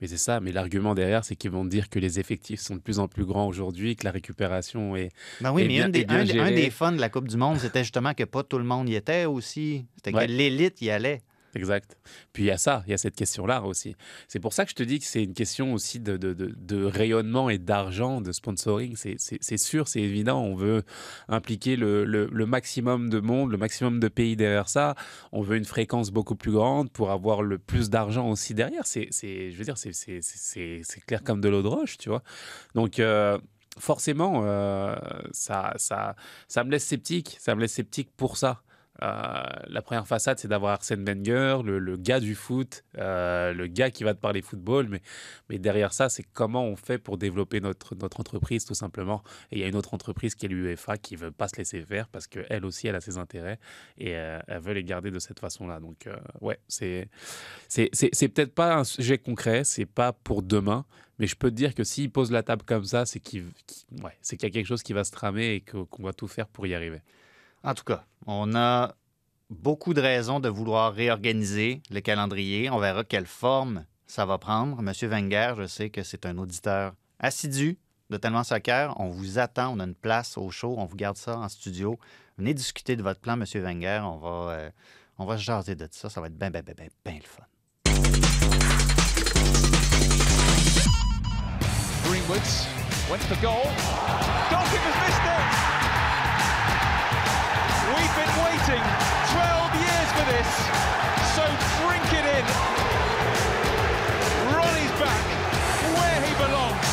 [0.00, 2.80] Mais c'est ça, mais l'argument derrière, c'est qu'ils vont dire que les effectifs sont de
[2.80, 5.10] plus en plus grands aujourd'hui, que la récupération est.
[5.40, 7.58] Ben oui, est mais bien, des, bien un, des fun de la Coupe du Monde,
[7.58, 9.86] c'était justement que pas tout le monde y était aussi.
[9.96, 10.26] C'était Ouais.
[10.26, 11.22] que l'élite y allait.
[11.54, 11.98] Exact.
[12.32, 13.94] Puis il y a ça, il y a cette question-là aussi.
[14.26, 16.84] C'est pour ça que je te dis que c'est une question aussi de, de, de,
[16.84, 18.96] rayonnement et d'argent, de sponsoring.
[18.96, 20.40] C'est- sûr, c'est évident.
[20.42, 20.82] On veut
[21.28, 24.94] impliquer le, le, maximum de monde, le maximum de pays derrière ça.
[25.30, 28.86] On veut une fréquence beaucoup plus grande pour avoir le plus d'argent aussi derrière.
[28.86, 32.22] C'est, je veux dire, c'est clair comme de l'eau de roche, tu vois.
[32.74, 32.98] Donc.
[32.98, 33.38] euh,
[33.78, 34.94] Forcément, euh,
[35.30, 36.14] ça, ça,
[36.46, 37.38] ça me laisse sceptique.
[37.40, 38.60] Ça me laisse sceptique pour ça.
[39.00, 43.90] Euh, la première façade, c'est d'avoir Arsène Wenger, le, gars du foot, euh, le gars
[43.90, 45.00] qui va te parler football.
[45.48, 49.22] Mais, derrière ça, c'est comment on fait pour développer notre, entreprise, tout simplement.
[49.50, 51.56] Et il y a une autre entreprise qui est l'UEFA qui ne veut pas se
[51.56, 53.58] laisser faire parce qu'elle aussi, elle a ses intérêts
[53.96, 55.80] et euh, elle veut les garder de cette façon-là.
[55.80, 56.08] Donc,
[56.40, 57.08] ouais, c'est
[57.70, 60.84] peut-être pas un sujet concret, c'est pas pour demain.
[61.18, 63.44] Mais je peux te dire que s'il pose la table comme ça, c'est qu'il
[64.22, 66.26] c'est qu'il y a quelque chose qui va se tramer et que- qu'on va tout
[66.26, 67.00] faire pour y arriver.
[67.62, 68.94] En tout cas, on a
[69.50, 72.70] beaucoup de raisons de vouloir réorganiser le calendrier.
[72.70, 74.80] On verra quelle forme ça va prendre.
[74.82, 77.78] Monsieur Wenger, je sais que c'est un auditeur assidu
[78.10, 78.94] de Tellement Soccer.
[78.98, 79.74] On vous attend.
[79.74, 80.74] On a une place au show.
[80.78, 81.98] On vous garde ça en studio.
[82.38, 84.00] Venez discuter de votre plan, Monsieur Wenger.
[84.04, 84.70] On va, euh,
[85.18, 86.08] on va se jaser de ça.
[86.10, 87.44] Ça va être bien, bien, bien, bien, bien le fun.
[92.04, 92.68] Greenwoods
[93.40, 93.64] goal.
[95.04, 95.81] Missed it.
[97.92, 98.84] We've been waiting
[99.32, 100.50] 12 years for this,
[101.36, 101.44] so
[101.82, 102.44] drink it in.
[104.54, 105.24] Ronnie's back
[105.96, 106.88] where he belongs.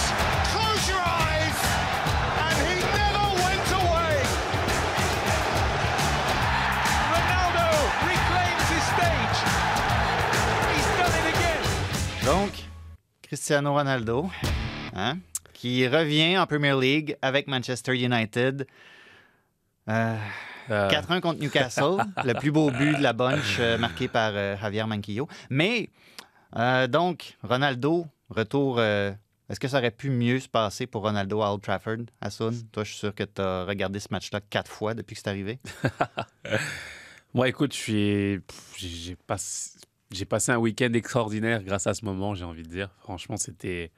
[0.51, 1.57] Close your eyes,
[2.45, 4.15] and he never went away.
[7.13, 7.67] Ronaldo
[8.11, 9.37] reclaims his stage.
[10.73, 11.63] He's done it again.
[12.25, 12.51] Donc,
[13.23, 14.29] Cristiano Ronaldo,
[14.93, 15.19] hein,
[15.53, 18.67] qui revient en Premier League avec Manchester United.
[19.87, 20.17] Euh,
[20.69, 24.55] Euh, 4-1 contre Newcastle, le plus beau but de la bunch euh, marqué par euh,
[24.57, 25.27] Javier Manquillo.
[25.49, 25.89] Mais,
[26.55, 28.79] euh, donc, Ronaldo, retour.
[28.81, 32.53] Est-ce que ça aurait pu mieux se passer pour Ronaldo à Old Trafford, Hassoun?
[32.71, 35.29] Toi, je suis sûr que tu as regardé ce match-là quatre fois depuis que c'est
[35.29, 35.59] arrivé.
[37.33, 39.17] Moi, écoute, je suis, pff, j'ai
[40.11, 42.89] j'ai passé un week-end extraordinaire grâce à ce moment, j'ai envie de dire.
[42.99, 43.91] Franchement, c'était,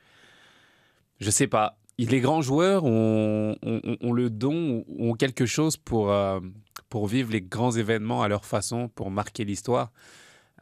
[1.20, 1.78] je sais pas.
[2.06, 6.40] Les grands joueurs ont, le don, ont quelque chose pour, euh,
[6.90, 9.92] pour vivre les grands événements à leur façon, pour marquer l'histoire.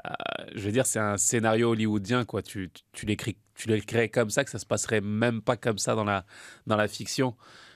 [0.05, 0.11] Euh,
[0.55, 2.41] je veux dire, c'est un scénario hollywoodien, quoi.
[2.41, 5.95] Tu, tu, l'écris, tu l'écrirais comme ça, que ça se passerait même pas comme ça
[5.95, 6.25] dans la,
[6.67, 7.35] dans la fiction.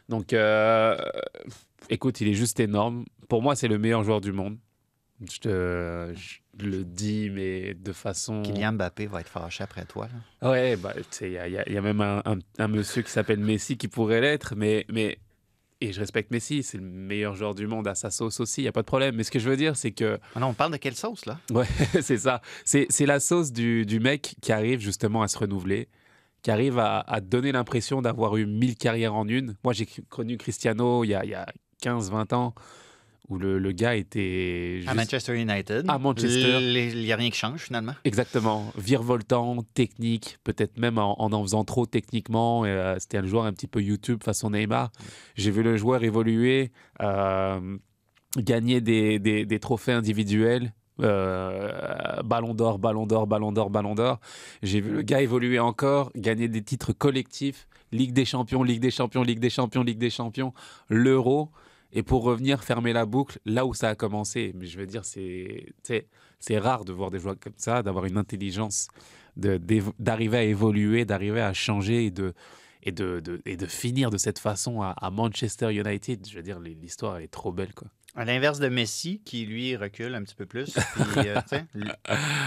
[0.10, 0.98] Donc, euh,
[1.90, 3.06] écoute, il est juste énorme.
[3.30, 4.58] Pour moi, c'est le meilleur joueur du monde.
[5.32, 8.42] Je te je le dis, mais de façon.
[8.44, 10.08] Kylian Mbappé va être fâché après toi.
[10.42, 10.50] là.
[10.52, 13.78] Ouais, bah, il y, y y a même un, un- un monsieur qui s'appelle Messi
[13.78, 15.20] qui pourrait l'être, mais, mais.
[15.82, 18.64] Et je respecte Messi, c'est le meilleur joueur du monde à sa sauce aussi, il
[18.66, 19.16] n'y a pas de problème.
[19.16, 20.18] Mais ce que je veux dire, c'est que.
[20.36, 21.40] Ah non, on parle de quelle sauce, là?
[21.52, 21.66] Ouais,
[22.02, 22.42] c'est ça.
[22.64, 25.90] C'est c'est la sauce du, du mec qui arrive justement à se renouveler,
[26.42, 29.56] qui arrive à, à donner l'impression d'avoir eu mille carrières en une.
[29.64, 31.48] Moi, j'ai connu Cristiano il y a, il y a
[31.82, 32.54] 15-20 ans,
[33.30, 34.82] où le, le gars était.
[34.88, 35.86] À Manchester United.
[35.88, 36.60] À Manchester.
[36.62, 37.94] Il n'y a rien qui change, finalement.
[38.04, 38.72] Exactement.
[38.78, 42.64] Virevoltant, technique, peut-être même en en, en faisant trop techniquement.
[42.66, 44.92] Euh, C'était un joueur un petit peu YouTube façon Neymar.
[45.36, 46.72] J'ai vu le joueur évoluer.
[47.02, 47.78] euh,
[48.38, 50.74] gagner des, des, des trophées individuels.
[51.02, 54.20] Euh, ballon d'or, ballon d'or, ballon d'or, ballon d'or.
[54.62, 58.92] J'ai vu le gars évoluer encore, gagner des titres collectifs, Ligue des champions, Ligue des
[58.92, 60.54] champions, Ligue des champions, Ligue des champions,
[60.90, 61.52] l'euro.
[61.94, 64.52] Et pour revenir fermer la boucle là où ça a commencé.
[64.56, 68.88] Mais je veux dire, c'est rare de voir des joueurs comme ça, d'avoir une intelligence,
[69.36, 72.34] d'arriver à évoluer, d'arriver à changer et de,
[72.82, 76.28] et de, de, et de finir de cette façon à, Manchester United.
[76.28, 77.74] Je veux dire, l'histoire, est trop belle.
[77.74, 77.88] Quoi.
[78.16, 80.74] À l'inverse de Messi, qui lui recule un petit peu plus.
[80.74, 81.42] Puis, euh,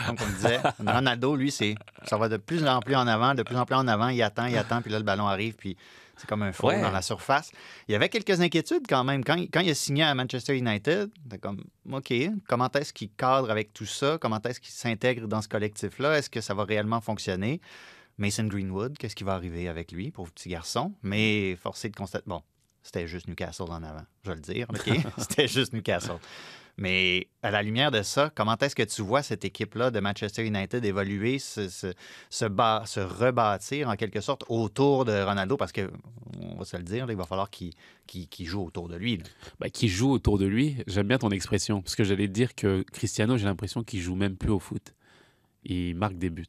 [0.06, 3.56] comme on disait, Ronaldo, lui, ça va de plus en plus en avant, de plus
[3.56, 4.08] en plus en avant.
[4.08, 5.76] Il attend, il attend, puis là, le ballon arrive, puis
[6.16, 6.80] c'est comme un Ouais.
[6.80, 7.52] dans la surface.
[7.88, 9.22] Il y avait quelques inquiétudes quand même.
[9.24, 12.12] Quand, il- quand il a signé à Manchester United, c'était comme, OK,
[12.48, 14.18] comment est-ce qu'il cadre avec tout ça?
[14.20, 16.18] Comment est-ce qu'il s'intègre dans ce collectif-là?
[16.18, 17.60] Est-ce que ça va réellement fonctionner?
[18.18, 20.94] Mason Greenwood, qu'est-ce qui va arriver avec lui, pauvre petit garçon?
[21.02, 22.42] Mais forcé de constater, bon,
[22.82, 24.90] c'était juste Newcastle en avant, je vais le dire, OK?
[25.18, 26.16] c'était juste Newcastle.
[26.78, 30.44] Mais à la lumière de ça, comment est-ce que tu vois cette équipe-là de Manchester
[30.44, 31.96] United évoluer, se,
[33.00, 35.56] rebâtir en quelque sorte autour de Ronaldo?
[35.56, 35.90] Parce que,
[36.38, 37.72] on va se le dire, il va falloir qu'il
[38.06, 39.16] qu'il- qu'il joue autour de lui.
[39.16, 39.24] là.
[39.58, 40.76] Bah, qui joue autour de lui.
[40.86, 44.36] J'aime bien ton expression, parce que j'allais dire que Cristiano, j'ai l'impression qu'il joue même
[44.36, 44.94] plus au foot.
[45.64, 46.44] Il marque des buts.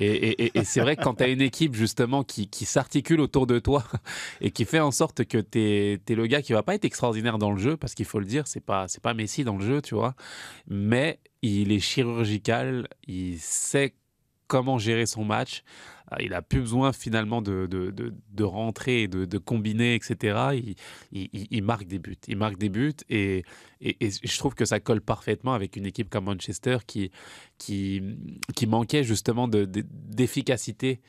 [0.00, 3.58] Et, c'est vrai que quand tu as une équipe justement qui, qui s'articule autour de
[3.58, 3.84] toi
[4.40, 7.38] et qui fait en sorte que tu es, le gars qui va pas être extraordinaire
[7.38, 9.82] dans le jeu, parce qu'il faut le dire, c'est pas, pas Messi dans le jeu,
[9.82, 10.14] tu vois,
[10.68, 13.94] mais il est chirurgical, il sait
[14.46, 15.62] comment gérer son match.
[16.12, 20.74] Euh, Il a plus besoin finalement de, de, de, rentrer, de, de combiner, etc.
[21.12, 22.16] Il, marque des buts.
[22.28, 23.44] Il marque des buts et,
[23.80, 27.10] et, je trouve que ça colle parfaitement avec une équipe comme Manchester qui,
[27.58, 28.02] qui,
[28.54, 31.00] qui manquait justement de- de- d'efficacité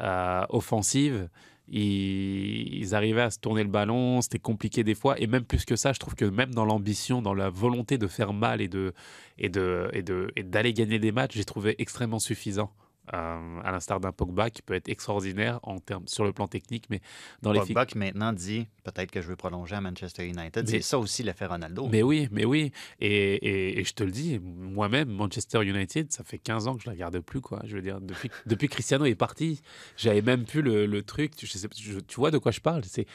[0.00, 1.28] euh, offensive.
[1.68, 5.18] Ils, arrivaient à se tourner le ballon, c'était compliqué des fois.
[5.20, 8.06] Et même plus que ça, je trouve que même dans l'ambition, dans la volonté de
[8.06, 8.92] faire mal et de
[9.38, 9.90] et de
[10.36, 12.70] et d'aller gagner des matchs, j'ai trouvé extrêmement suffisant.
[13.12, 16.86] Euh, à l'instar d'un Pogba qui peut être extraordinaire en termes sur le plan technique,
[16.88, 17.02] mais
[17.42, 20.66] dans les Pogba qui maintenant dit peut-être que je veux prolonger à Manchester United.
[20.66, 21.86] C'est ça aussi l'effet Ronaldo.
[21.92, 22.72] Mais oui, mais oui.
[23.00, 26.82] Et, et- et je te le dis, moi-même, Manchester United, ça fait 15 ans que
[26.82, 27.42] je ne la regarde plus.
[27.42, 27.60] Quoi.
[27.66, 29.60] Je veux dire, depuis, depuis Cristiano est parti,
[29.98, 31.36] j'avais même plus le, le truc.
[31.36, 33.06] Tu, je sais- je- tu vois de quoi je parle C'était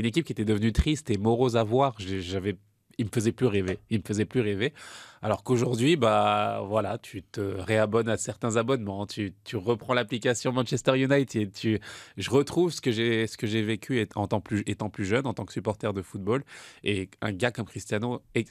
[0.00, 1.94] une équipe qui était devenue triste et morose à voir.
[2.00, 2.56] J'avais,
[2.98, 3.78] il me faisait plus rêver.
[3.90, 4.72] Il me faisait plus rêver.
[5.22, 11.52] Alors qu'aujourd'hui, bah voilà, tu te réabonnes à certains abonnements, tu, reprends l'application Manchester United,
[11.52, 11.80] tu,
[12.16, 15.26] je retrouve ce que j'ai ce que j'ai vécu étant étant plus, étant plus jeune,
[15.26, 16.44] en tant que supporter de football.
[16.84, 18.46] Et un gars comme Cristiano est,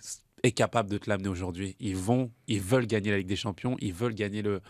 [0.55, 1.75] capable de te l'amener aujourd'hui.
[1.79, 4.61] Ils vont, ils veulent gagner la Ligue des Champions, ils veulent gagner le,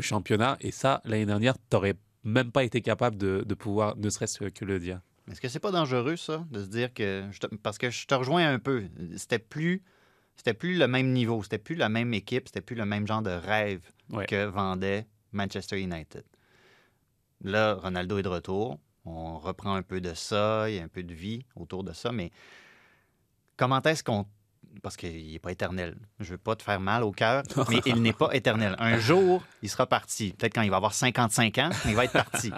[0.00, 0.56] championnat.
[0.60, 4.44] Et ça, l'année dernière, tu n'aurais même pas été capable de, de pouvoir, ne serait-ce
[4.44, 5.00] que le dire.
[5.30, 7.24] Est-ce que c'est pas dangereux, ça, de se dire que.
[7.30, 8.84] je te- Parce que je te rejoins un peu.
[9.16, 9.82] C'était plus.
[10.36, 13.22] C'était plus le même niveau, c'était plus la même équipe, c'était plus le même genre
[13.22, 14.24] de rêve Ouais.
[14.26, 16.22] que vendait Manchester United.
[17.42, 18.78] Là, Ronaldo est de retour.
[19.04, 21.92] On reprend un peu de ça, il y a un peu de vie autour de
[21.92, 22.30] ça, mais
[23.56, 24.26] comment est-ce qu'on.
[24.82, 25.96] Parce qu'il n'est pas éternel.
[26.20, 28.76] Je veux pas te faire mal au cœur, mais il n'est pas éternel.
[28.78, 30.32] Un jour, il sera parti.
[30.38, 32.52] Peut-être quand il va avoir 55 ans, il va être parti.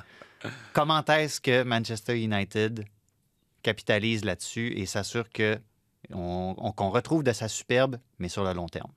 [0.73, 2.85] Comment est-ce que Manchester United
[3.63, 8.93] capitalise là-dessus et s'assure qu'on retrouve de sa superbe, mais sur le long terme?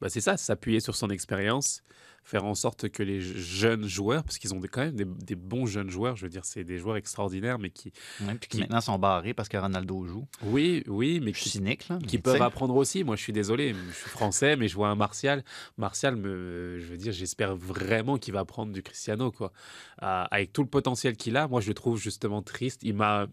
[0.00, 1.82] Bah, c'est ça, s'appuyer sur son expérience,
[2.28, 5.36] faire en sorte que les jeunes joueurs, parce qu'ils ont des- quand même des, des
[5.36, 8.58] bons jeunes joueurs, je veux dire, c'est des joueurs extraordinaires, mais qui, puis qui Qui-
[8.58, 10.26] maintenant sont barrés parce que Ronaldo joue.
[10.42, 11.98] oui, oui, mais Je suis qui, cynique, là.
[12.04, 13.04] qui mais peuvent apprendre aussi.
[13.04, 15.44] Moi, je suis désolé, je suis français, mais je vois un Martial.
[15.78, 19.52] Martial, me, je veux dire, j'espère vraiment qu'il va apprendre du Cristiano, quoi.
[20.02, 22.80] Euh, avec tout le potentiel qu'il a, moi, je le trouve justement triste.
[22.82, 23.28] Il m'a,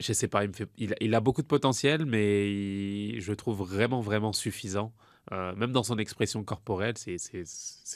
[0.00, 3.20] je sais pas, il, me fait, il, a- il a beaucoup de potentiel, mais il-
[3.22, 4.92] je le trouve vraiment, vraiment suffisant.
[5.32, 7.16] Euh, même dans son expression corporelle, c'est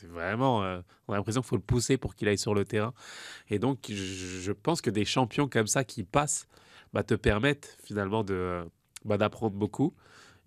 [0.04, 0.62] vraiment.
[0.62, 2.94] euh, on a l'impression qu'il faut le pousser pour qu'il aille sur le terrain.
[3.48, 6.46] Et donc, je, pense que des champions comme ça qui passent
[6.92, 8.64] bah, te permettent finalement de
[9.04, 9.94] bah, d'apprendre beaucoup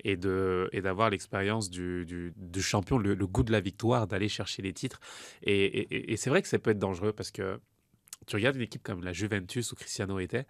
[0.03, 4.73] et et d'avoir l'expérience du, du, champion, le, goût de la victoire, d'aller chercher les
[4.73, 4.99] titres.
[5.43, 7.59] Et- et c'est vrai que ça peut être dangereux parce que
[8.27, 10.45] tu regardes une équipe comme la Juventus où Cristiano était,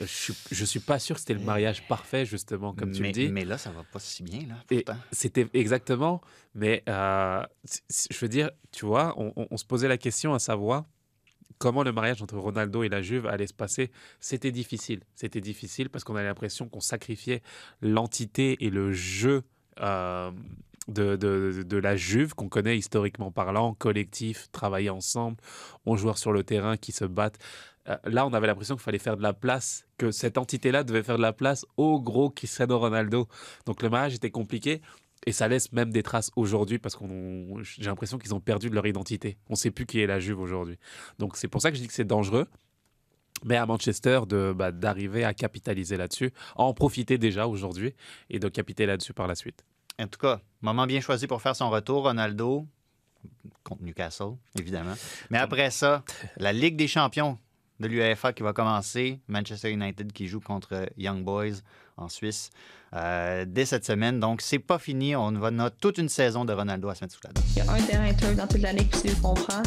[0.00, 3.02] euh, je suis, je suis pas sûr que c'était le mariage parfait justement comme tu
[3.02, 3.28] le dis.
[3.28, 4.96] mais là, ça va pas si bien, là, pourtant.
[5.12, 6.20] c'était exactement,
[6.54, 7.42] mais euh,
[8.10, 10.84] je veux dire, tu vois, on, on- on se posait la question à savoir
[11.58, 13.90] comment le mariage entre Ronaldo et la Juve allait se passer.
[14.18, 17.42] C'était difficile, c'était difficile parce qu'on avait l'impression qu'on sacrifiait
[17.82, 19.42] l'entité et le jeu
[19.80, 20.30] euh,
[20.88, 25.36] de, de- de la Juve qu'on connaît historiquement parlant, collectif, travailler ensemble,
[25.86, 27.38] 11 joueurs sur le terrain qui se battent.
[27.88, 31.02] Euh, là, on avait l'impression qu'il fallait faire de la place, que cette entité-là devait
[31.02, 33.28] faire de la place au gros Cristiano Ronaldo.
[33.66, 34.80] Donc le mariage était compliqué.
[35.26, 38.74] Et ça laisse même des traces aujourd'hui parce qu'on j'ai l'impression qu'ils ont perdu de
[38.74, 39.36] leur identité.
[39.48, 40.78] On ne sait plus qui est la Juve aujourd'hui.
[41.18, 42.46] Donc c'est pour ça que je dis que c'est dangereux.
[43.44, 44.20] Mais à Manchester,
[44.54, 47.94] bah, d'arriver à capitaliser là-dessus, à en profiter déjà aujourd'hui
[48.30, 49.62] et de capiter là-dessus par la suite.
[50.00, 52.66] En tout cas, moment bien choisi pour faire son retour, Ronaldo,
[53.62, 54.94] contre Newcastle, évidemment.
[55.30, 56.02] Mais après ça,
[56.36, 57.38] la Ligue des champions
[57.80, 61.62] de l'UEFA qui va commencer, Manchester United qui joue contre Young Boys
[61.96, 62.50] en Suisse
[62.94, 64.20] euh, dès cette semaine.
[64.20, 65.16] Donc, c'est pas fini.
[65.16, 67.42] On va avoir toute une saison de Ronaldo à se mettre sous la dent.
[67.56, 69.62] Il y a un terrain turf dans toute la ligue, puis tu le comprends.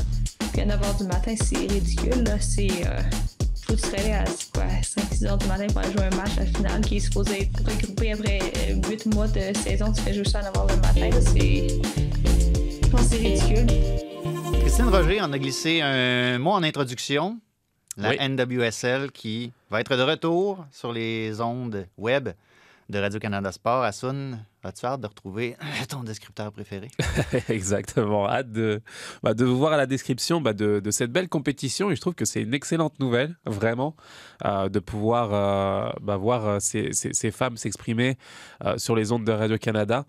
[0.52, 2.24] Puis à 9 h du matin, c'est ridicule.
[2.40, 2.88] C'est.
[2.88, 3.02] Euh,
[3.64, 6.82] faut se réveiller à 5-6 h du matin pour aller jouer un match, la finale,
[6.82, 8.40] qui est supposé être regroupé après
[8.90, 9.92] 8 mois de saison.
[9.92, 11.20] Tu fais juste ça à 9 h le matin.
[11.22, 11.68] C'est.
[12.84, 13.68] Je pense que c'est ridicule.
[14.62, 17.40] Christine Roger en a glissé un mot en introduction.
[17.96, 22.30] La NWSL qui va être de retour sur les ondes web
[22.94, 23.84] de Radio-Canada Sport.
[23.84, 25.58] Asun, as-tu hâte de retrouver
[25.90, 26.90] ton descripteur préféré?
[27.50, 28.30] Exactement.
[28.30, 28.82] Hâte de,
[29.24, 31.90] bah, de voir à la description bah, de, cette belle compétition.
[31.90, 33.96] Et je trouve que c'est une excellente nouvelle, vraiment,
[34.46, 38.18] euh, de pouvoir euh, bah, voir euh, ces, femmes s'exprimer
[38.78, 40.06] sur les ondes de Radio-Canada.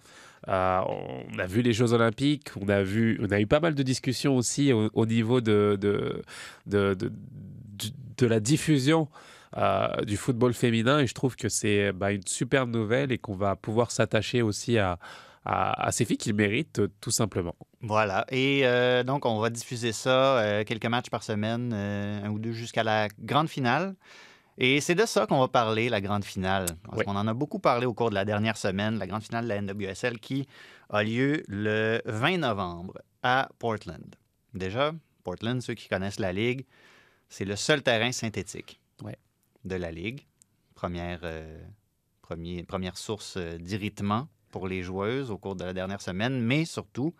[0.47, 4.37] On a vu les Jeux Olympiques, on a, vu, on eu pas mal de discussions
[4.37, 6.23] aussi au, au niveau de, de,
[6.67, 9.09] de la diffusion
[9.57, 13.37] euh, du football féminin et je trouve que c'est bah, une superbe nouvelle et qu'on
[13.37, 14.99] va pouvoir s'attacher aussi à,
[15.45, 17.55] à, à, ces filles qui le méritent tout simplement.
[17.81, 22.31] Voilà, et euh, donc on va diffuser ça euh, quelques matchs par semaine, euh, un
[22.31, 23.95] ou deux jusqu'à la grande finale.
[24.57, 26.67] Et c'est de ça qu'on va parler, la grande finale.
[26.85, 27.05] Parce oui.
[27.05, 29.49] qu'on en a beaucoup parlé au cours de la dernière semaine, la grande finale de
[29.49, 30.47] la NWSL qui
[30.91, 34.15] a lieu le 20 novembre à Portland.
[34.55, 34.93] Déjà,
[35.25, 36.65] Portland, ceux qui connaissent la Ligue,
[37.29, 39.17] c'est le seul terrain synthétique ouais.
[39.65, 40.27] De la Ligue.
[40.75, 41.61] Première, euh,
[42.95, 47.15] source euh, d'irritement pour les joueuses au cours de la dernière semaine, mais surtout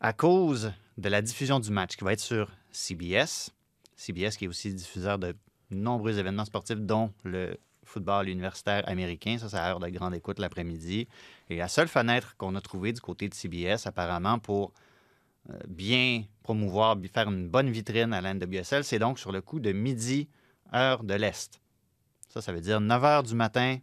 [0.00, 3.50] à cause de la diffusion du match qui va être sur CBS.
[3.96, 5.34] CBS qui est aussi diffuseur de
[5.70, 9.38] nombreux événements sportifs, dont le football universitaire américain.
[9.38, 11.08] Ça, c'est à l'heure de grande écoute l'après-midi.
[11.50, 14.72] Et la seule fenêtre qu'on a trouvée du côté de CBS, apparemment, pour
[15.50, 19.60] euh, bien promouvoir, faire une bonne vitrine à la NWSL, c'est donc sur le coup
[19.60, 20.28] de midi,
[20.74, 21.60] heure de l'Est.
[22.28, 23.78] Ça, ça veut dire 9 h du matin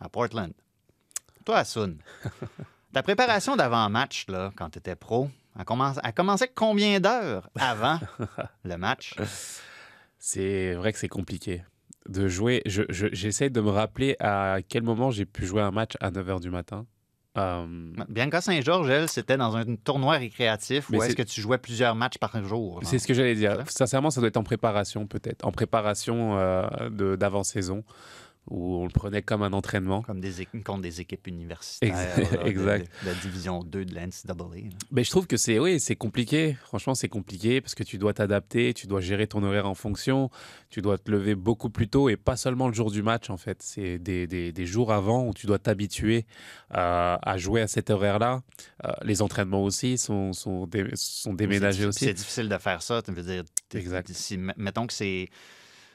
[0.00, 0.52] à Portland.
[1.44, 1.96] Toi, Asun,
[2.92, 5.28] ta préparation d'avant-match, là, quand tu étais pro,
[5.58, 7.98] elle commençait combien d'heures avant
[8.64, 9.14] le match?
[10.18, 11.64] C'est vrai que c'est compliqué
[12.08, 12.62] de jouer.
[12.66, 16.10] J'essaie je, je, de me rappeler à quel moment j'ai pu jouer un match à
[16.10, 16.86] 9 h du matin.
[17.38, 17.66] Euh...
[18.08, 22.18] Bianca Saint-Georges, elle, c'était dans un tournoi récréatif où est-ce que tu jouais plusieurs matchs
[22.18, 22.80] par jour?
[22.82, 23.58] C'est ce que j'allais dire.
[23.68, 25.46] Sincèrement, ça doit être en préparation, peut-être.
[25.46, 27.84] En préparation euh, d'avant-saison
[28.50, 30.02] où on le prenait comme un entraînement.
[30.02, 32.46] Comme des contre des équipes universitaires exact.
[32.46, 32.90] exact.
[33.02, 34.68] De, de, la division 2 de l'NCAA.
[34.90, 36.56] Mais je trouve que c'est oui, c'est compliqué.
[36.64, 40.30] Franchement, c'est compliqué parce que tu dois t'adapter, tu dois gérer ton horaire en fonction,
[40.70, 43.36] tu dois te lever beaucoup plus tôt et pas seulement le jour du match en
[43.36, 43.62] fait.
[43.62, 46.26] C'est des, des, des, jours avant où tu dois t'habituer
[46.74, 48.42] euh, à jouer à cet horaire-là.
[48.84, 52.06] Euh, les entraînements aussi sont, sont, dé, sont déménagés aussi.
[52.06, 53.02] C'est difficile de faire ça.
[53.02, 54.10] Tu veux dire, exact.
[54.12, 55.28] Si, mettons que c'est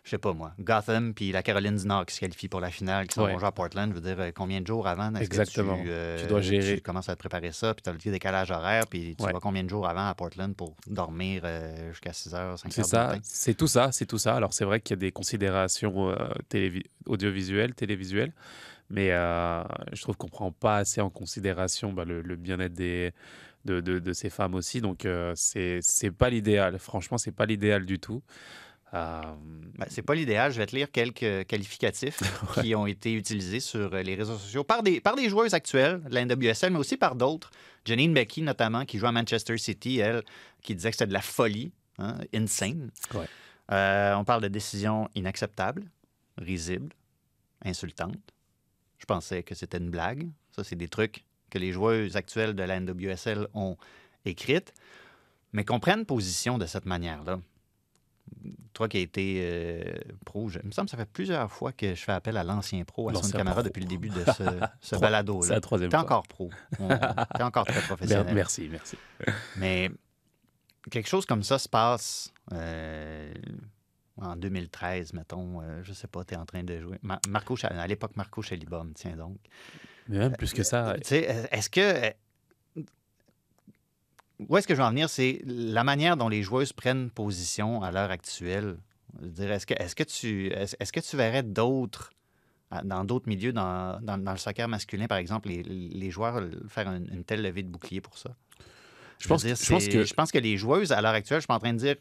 [0.07, 2.71] je sais pas moi, Gotham puis la Caroline du Nord qui se qualifient pour la
[2.71, 3.43] finale, qui sont ouais.
[3.43, 5.13] à Portland, je veux dire, combien de jours avant?
[5.15, 5.75] Exactement.
[5.75, 6.75] Que tu, euh, tu, dois gérer.
[6.75, 9.33] Tu commences à te préparer ça, puis tu as le décalage horaire, puis tu ouais.
[9.33, 12.71] vas combien de jours avant à Portland pour dormir euh, jusqu'à 6 h, 5 h
[12.71, 14.35] C'est ça, c'est tout ça, c'est tout ça.
[14.35, 16.15] Alors c'est vrai qu'il y a des considérations euh,
[16.47, 18.31] télévi audiovisuelles, télévisuelles,
[18.89, 23.11] mais euh, je trouve qu'on prend pas assez en considération bah, le, le bien-être des
[23.67, 24.81] de, de, de, ces femmes aussi.
[24.81, 26.79] Donc, euh, c'est pas l'idéal.
[26.79, 28.23] Franchement, c'est pas l'idéal du tout.
[28.93, 29.21] Euh...
[29.77, 30.51] Ben, c'est pas l'idéal.
[30.51, 32.19] Je vais te lire quelques qualificatifs
[32.57, 32.63] ouais.
[32.63, 36.13] qui ont été utilisés sur les réseaux sociaux par des, par des joueuses actuelles de
[36.13, 37.51] la NWSL, mais aussi par d'autres.
[37.85, 40.23] Janine Becky, notamment, qui joue à Manchester City, elle,
[40.61, 42.91] qui disait que c'était de la folie, hein, insane.
[43.13, 43.27] Ouais.
[43.71, 45.85] Euh, on parle de décisions inacceptables,
[46.37, 46.93] risibles,
[47.63, 48.33] insultantes.
[48.97, 50.27] Je pensais que c'était une blague.
[50.51, 53.77] Ça, c'est des trucs que les joueuses actuelles de la NWSL ont
[54.25, 54.73] écrites,
[55.53, 57.39] mais qu'on prenne position de cette manière-là
[58.73, 59.93] toi qui as été euh,
[60.25, 62.43] pro, je, il me semble que ça fait plusieurs fois que je fais appel à
[62.43, 64.43] l'ancien pro, à son caméra depuis le début de ce,
[64.81, 65.41] ce balado.
[65.41, 65.89] C'est la troisième.
[65.89, 66.49] T'es encore pro.
[66.77, 68.33] T'es encore très professionnel.
[68.33, 68.97] Merci, merci.
[69.57, 69.89] Mais
[70.91, 73.33] quelque chose comme ça se passe euh,
[74.17, 75.61] en 2013, mettons.
[75.61, 76.99] Euh, je sais pas, tu es en train de jouer.
[77.01, 79.37] Mar Marco, à l'époque, Marco Chalibom, tiens donc.
[80.07, 80.95] Mais même plus que ça.
[81.01, 82.13] Tu sais, est-ce que
[84.39, 85.09] où est-ce que je veux en venir?
[85.09, 88.77] C'est la manière dont les joueuses prennent position à l'heure actuelle
[89.39, 92.11] Est-ce que, est que, tu, est-ce que tu verrais d'autres,
[92.83, 96.87] dans d'autres milieux, dans, dans, dans, le soccer masculin, par exemple, les, les joueurs faire
[96.91, 98.31] une, une, telle levée de bouclier pour ça?
[99.19, 100.03] Je, pense, dire, je, pense que...
[100.03, 101.95] je pense que les joueuses, à l'heure actuelle, je suis pas en train de dire,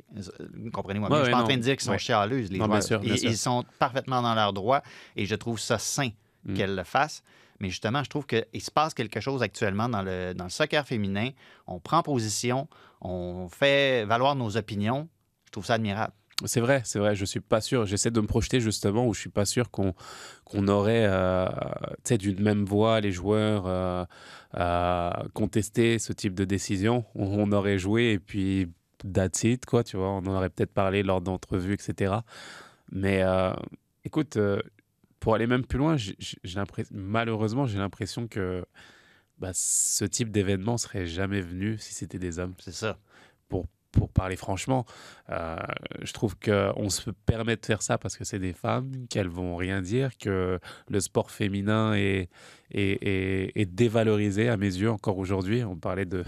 [0.73, 1.99] comprenez-moi, ouais, je suis pas en train de dire qu'ils sont ouais.
[1.99, 2.79] chialeuses, les non, joueurs.
[2.79, 3.31] Bien sûr, bien ils, sûr.
[3.31, 4.83] ils, sont parfaitement dans leur droit
[5.17, 6.11] et je trouve ça sain
[6.45, 6.55] mm.
[6.55, 7.23] qu'elles le fassent.
[7.61, 10.87] Mais justement, je trouve qu'il se passe quelque chose actuellement dans le, dans le soccer
[10.87, 11.31] féminin.
[11.67, 12.69] On prend position,
[13.01, 15.09] on fait valoir nos opinions.
[15.47, 16.13] Je trouve ça admirable.
[16.45, 17.15] C'est vrai, c'est vrai.
[17.15, 17.87] Je suis pas sûr.
[17.87, 19.95] J'essaie de me projeter justement où je suis pas sûr qu'on
[20.45, 21.49] qu'on aurait, euh,
[22.19, 27.05] d'une même voix les joueurs euh, contester ce type de décision.
[27.15, 28.69] On, aurait joué et puis
[29.13, 29.83] that's quoi.
[29.83, 32.17] Tu vois, on en aurait peut-être parlé lors d'entrevues, etc.
[32.91, 33.53] Mais euh,
[34.05, 34.61] écoute, euh,
[35.27, 36.15] pour aller même plus loin, j'ai
[36.93, 38.65] malheureusement, j'ai l'impression que
[39.39, 42.55] bah, ce type d'événement serait jamais venu si c'était des hommes.
[42.61, 42.97] C'est ça.
[43.49, 44.87] Pour, pour parler franchement,
[45.31, 45.57] euh,
[46.01, 49.57] je trouve qu'on se permet de faire ça parce que c'est des femmes, qu'elles vont
[49.57, 52.31] rien dire, que le sport féminin est,
[52.71, 55.65] est, est, est dévalorisé à mes yeux encore aujourd'hui.
[55.65, 56.23] On parlait de,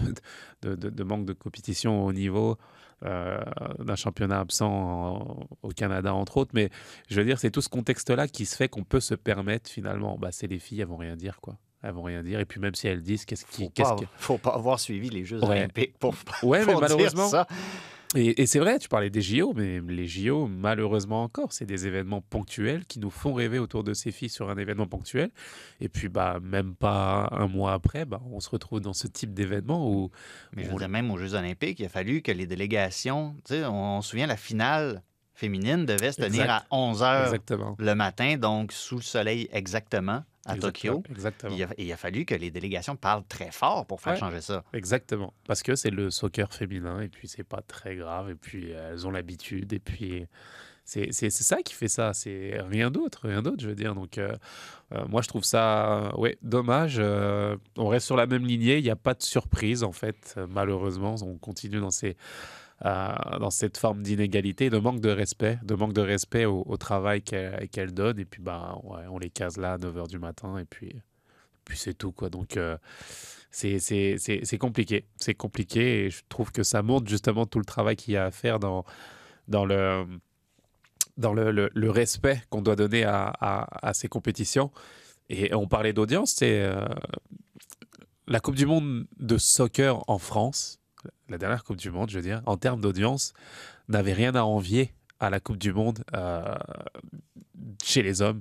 [0.61, 2.57] de, de, de, manque de compétition au niveau.
[3.05, 3.39] Euh,
[3.79, 6.51] d'un championnat absent en, au Canada, entre autres.
[6.53, 6.69] Mais
[7.09, 10.17] je veux dire, c'est tout ce contexte-là qui se fait qu'on peut se permettre finalement.
[10.17, 11.57] Bah, c'est les filles, elles vont rien dire, quoi.
[11.81, 12.41] Elles vont rien dire.
[12.41, 13.63] Et puis même si elles disent, qu'est-ce qui...
[13.63, 15.59] Faut, qu pas, faut pas avoir suivi les Jeux ouais.
[15.59, 17.47] olympiques pour, ouais, pour mais malheureusement, ça.
[18.15, 21.85] Et, et c'est vrai, tu parlais des JO, mais les JO, malheureusement encore, c'est des
[21.85, 25.29] événements ponctuels qui nous font rêver autour de ces filles sur un événement ponctuel.
[25.79, 29.33] Et puis, bah, même pas un mois après, bah, on se retrouve dans ce type
[29.33, 30.09] d'événement où.
[30.55, 33.53] Mais je veux dire, même aux Jeux Olympiques, il a fallu que les délégations, tu
[33.53, 35.03] sais, on, on se souvient, la finale
[35.35, 36.65] féminine devait se tenir Exact.
[36.71, 40.55] à 11 h le matin, donc sous le soleil exactement à.
[40.57, 41.03] Tokyo.
[41.09, 41.55] Exactement.
[41.55, 44.19] Il a, il a, fallu que les délégations parlent très fort pour faire Ouais.
[44.19, 44.63] changer ça.
[44.73, 45.33] Exactement.
[45.47, 49.05] Parce que c'est le soccer féminin et puis c'est pas très grave et puis elles
[49.05, 50.25] ont l'habitude et puis
[50.89, 52.13] c'est ça qui fait ça.
[52.13, 53.93] C'est rien d'autre, rien d'autre, je veux dire.
[53.93, 54.35] Donc euh,
[54.93, 56.97] euh, moi je trouve ça ouais, dommage.
[56.99, 58.77] Euh, on reste sur la même lignée.
[58.77, 60.39] Il n'y a pas de surprise en fait.
[60.49, 62.13] Malheureusement, on continue dans ces euh,
[62.81, 67.69] dans cette forme d'inégalité, de manque de respect, de manque de respect au, travail qu'elles
[67.71, 68.19] qu donnent.
[68.19, 71.01] Et puis, bah, ouais, on les case là à 9 h du matin et puis,
[71.73, 72.11] c'est tout.
[72.11, 72.29] Quoi.
[72.29, 72.77] Donc, euh,
[73.51, 75.05] c'est compliqué.
[75.17, 78.25] C'est compliqué et je trouve que ça montre justement tout le travail qu'il y a
[78.25, 78.85] à faire dans,
[79.47, 80.07] le
[81.89, 84.71] respect qu'on doit donner à, ces compétitions.
[85.31, 86.83] Et on parlait d'audience, c'est euh,
[88.25, 90.78] la Coupe du Monde de soccer en France,
[91.29, 93.33] la dernière Coupe du Monde, je veux dire, en termes d'audience,
[93.87, 96.55] n'avait rien à envier à la Coupe du Monde euh,
[97.83, 98.39] chez les hommes.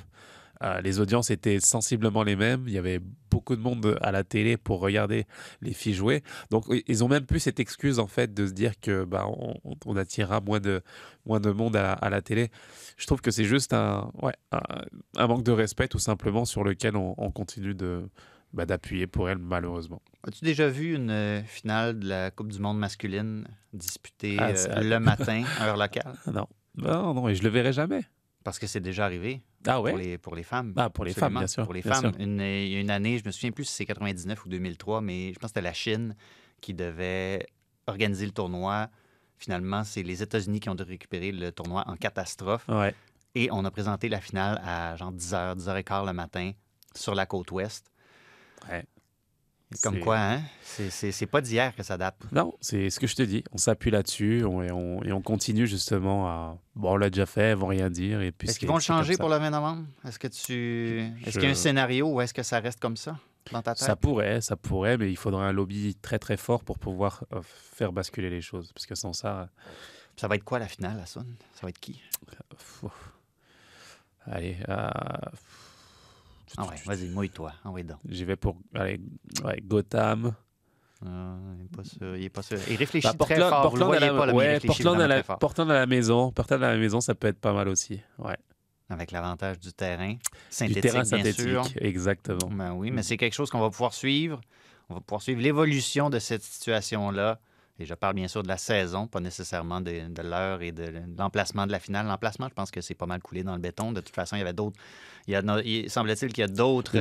[0.62, 2.64] Euh, les audiences étaient sensiblement les mêmes.
[2.66, 3.00] Il y avait
[3.30, 5.26] beaucoup de monde à la télé pour regarder
[5.62, 6.24] les filles jouer.
[6.50, 9.26] Donc, ils ont même plus cette excuse, en fait, de se dire que bah,
[9.86, 10.82] on, attirera moins de,
[11.26, 12.50] moins de monde à la, télé.
[12.96, 14.34] Je trouve que c'est juste un, ouais,
[15.16, 18.08] un, manque de respect, tout simplement, sur lequel on continue de,
[18.52, 20.02] bah, d'appuyer pour elle, malheureusement.
[20.26, 24.82] As-tu déjà vu une euh, finale de la Coupe du Monde masculine disputée ah, euh,
[24.82, 26.14] le matin, heure locale?
[26.32, 26.46] Non.
[26.76, 28.02] Non, non, et je le verrai jamais.
[28.44, 29.42] Parce que c'est déjà arrivé.
[29.66, 29.90] Ah ouais?
[29.90, 30.72] Pour les, pour les femmes.
[30.76, 31.40] Ah, pour les Absolument.
[31.40, 31.64] femmes, bien sûr.
[31.64, 32.12] Pour les bien femmes.
[32.12, 32.20] Sûr.
[32.20, 35.00] Une, il y a une année, je me souviens plus si c'est 99 ou 2003,
[35.00, 36.14] mais je pense que c'était la Chine
[36.60, 37.46] qui devait
[37.86, 38.88] organiser le tournoi.
[39.36, 42.66] Finalement, c'est les États-Unis qui ont dû récupérer le tournoi en catastrophe.
[42.68, 42.94] Ouais.
[43.34, 46.52] Et on a présenté la finale à genre 10h, 10h15 le matin
[46.94, 47.90] sur la côte ouest.
[48.70, 48.84] Ouais.
[49.82, 50.40] Comme quoi, hein?
[50.62, 52.16] C'est pas d'hier que ça date.
[52.32, 53.44] Non, c'est ce que je te dis.
[53.52, 56.58] On s'appuie là-dessus on, et, on, et on continue justement à.
[56.74, 58.20] Bon, on l'a déjà fait, ils vont rien dire.
[58.22, 59.84] Est-ce qu'ils vont le changer pour le 20 novembre?
[60.06, 61.00] Est-ce que tu.
[61.22, 61.38] Est-ce je...
[61.38, 63.18] qu'il y a un scénario ou est-ce que ça reste comme ça
[63.52, 63.84] dans ta tête?
[63.84, 67.42] Ça pourrait, ça pourrait, mais il faudrait un lobby très très fort pour pouvoir euh,
[67.42, 68.72] faire basculer les choses.
[68.72, 69.50] Parce que sans ça.
[70.16, 71.26] Ça va être quoi la finale, Assun?
[71.54, 72.00] Ça va être qui?
[74.26, 74.56] Allez.
[74.68, 74.88] Euh...
[76.56, 77.52] Ah ouais, vas-y, mouille-toi.
[77.64, 77.98] Ah oui, donc.
[78.08, 79.00] J'y vais pour allez,
[79.44, 80.34] ouais, Gotham.
[81.04, 82.16] Ah, il n'est pas sûr.
[82.16, 82.58] Il, est pas sûr.
[82.68, 83.62] il réfléchit bah, Portland, très fort.
[83.62, 86.32] Portland, à la, pas, là, ouais, Portland, à la, Portland à la maison.
[86.32, 88.00] Portland à la maison, ça peut être pas mal aussi.
[88.18, 88.36] Ouais.
[88.90, 90.16] Avec l'avantage du terrain
[90.48, 91.72] synthétique, du terrain synthétique, bien sûr.
[91.82, 92.48] exactement.
[92.50, 94.40] Ben oui, mais c'est quelque chose qu'on va pouvoir suivre.
[94.88, 97.38] On va pouvoir suivre l'évolution de cette situation-là.
[97.78, 100.92] Et je parle bien sûr de la saison, pas nécessairement de, de l'heure et de,
[101.16, 102.06] l'emplacement de la finale.
[102.06, 103.92] L'emplacement, je pense que c'est pas mal coulé dans le béton.
[103.92, 104.76] De toute façon, il y avait d'autres.
[105.28, 106.96] Il, a, il semble-t-il qu'il y a d'autres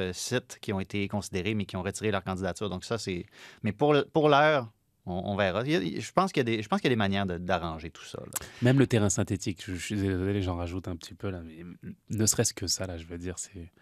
[0.00, 2.68] euh, sites qui ont été considérés, mais qui ont retiré leur candidature.
[2.68, 3.24] Donc ça, c'est.
[3.62, 4.70] Mais pour, pour l'heure,
[5.06, 5.62] on, on, verra.
[5.66, 8.18] Y a, je pense qu'il y, y, a des manières d'arranger tout ça.
[8.18, 8.46] Là.
[8.60, 11.64] Même le terrain synthétique, je, je suis désolé, j'en rajoute un petit peu là, mais
[12.10, 13.72] ne serait-ce que ça, là, je veux dire, c'est.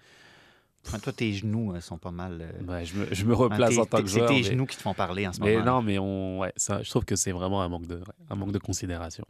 [0.88, 2.38] Enfin, toi, tes genoux euh, sont pas mal.
[2.40, 2.72] Euh...
[2.72, 4.28] Ouais, je, me, je me replace en tant que joueur.
[4.28, 4.46] C'est tes mais...
[4.50, 5.66] genoux qui te font parler en ce mais moment.
[5.76, 8.52] Non, mais on, ouais, ça, je trouve que c'est vraiment un manque de, un manque
[8.52, 9.24] de considération.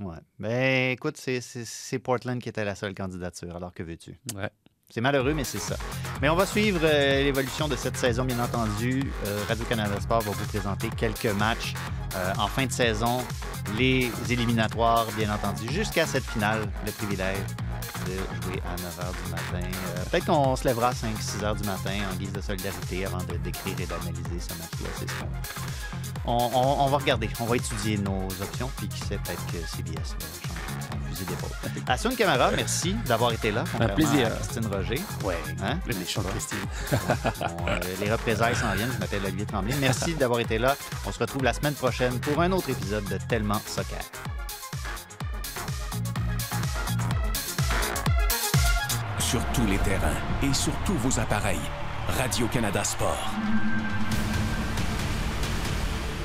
[0.00, 0.18] Ouais.
[0.38, 3.56] Ben, écoute, c'est- c'est c'est Portland qui était la seule candidature.
[3.56, 4.18] Alors que veux-tu?
[4.34, 4.50] Ouais.
[4.88, 5.76] C'est malheureux, mais c'est ça.
[6.22, 9.02] Mais on va suivre euh, l'évolution de cette saison, bien entendu.
[9.26, 11.74] Euh, Radio-Canada Sport va vous présenter quelques matchs
[12.14, 13.18] euh, en fin de saison,
[13.76, 17.36] les éliminatoires, bien entendu, jusqu'à cette finale, le privilège
[18.06, 19.68] de jouer à 9 h du matin.
[19.96, 23.18] Euh, Peut-être qu'on se lèvera à 5-6 h du matin en guise de solidarité avant
[23.18, 24.88] de décrire et d'analyser ce match-là.
[24.98, 28.98] C'est ce qu'on- on, on- on va regarder, on va étudier nos options, puis qui
[29.00, 30.26] sait, peut-être que CBS va
[31.18, 31.50] d'épaule.
[31.88, 33.64] Assun Camara, merci d'avoir été là.
[33.72, 34.26] contrairement plaisir.
[34.26, 35.00] à Christine Roger.
[35.24, 35.38] Ouais.
[35.62, 35.78] Hein?
[35.86, 36.58] Le méchant Christine.
[37.40, 38.92] Bon, euh, les représailles s'en viennent.
[38.92, 39.74] Je m'appelle Olivier Tremblay.
[39.80, 40.76] Merci d'avoir été là.
[41.06, 44.00] On se retrouve la semaine prochaine pour un autre épisode de Tellement Soccer.
[49.30, 51.58] Sur tous les terrains et sur tous vos appareils.
[52.06, 53.28] Radio-Canada Sport.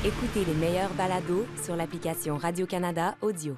[0.05, 3.55] Écoutez les meilleurs balados sur l'application Radio-Canada Audio.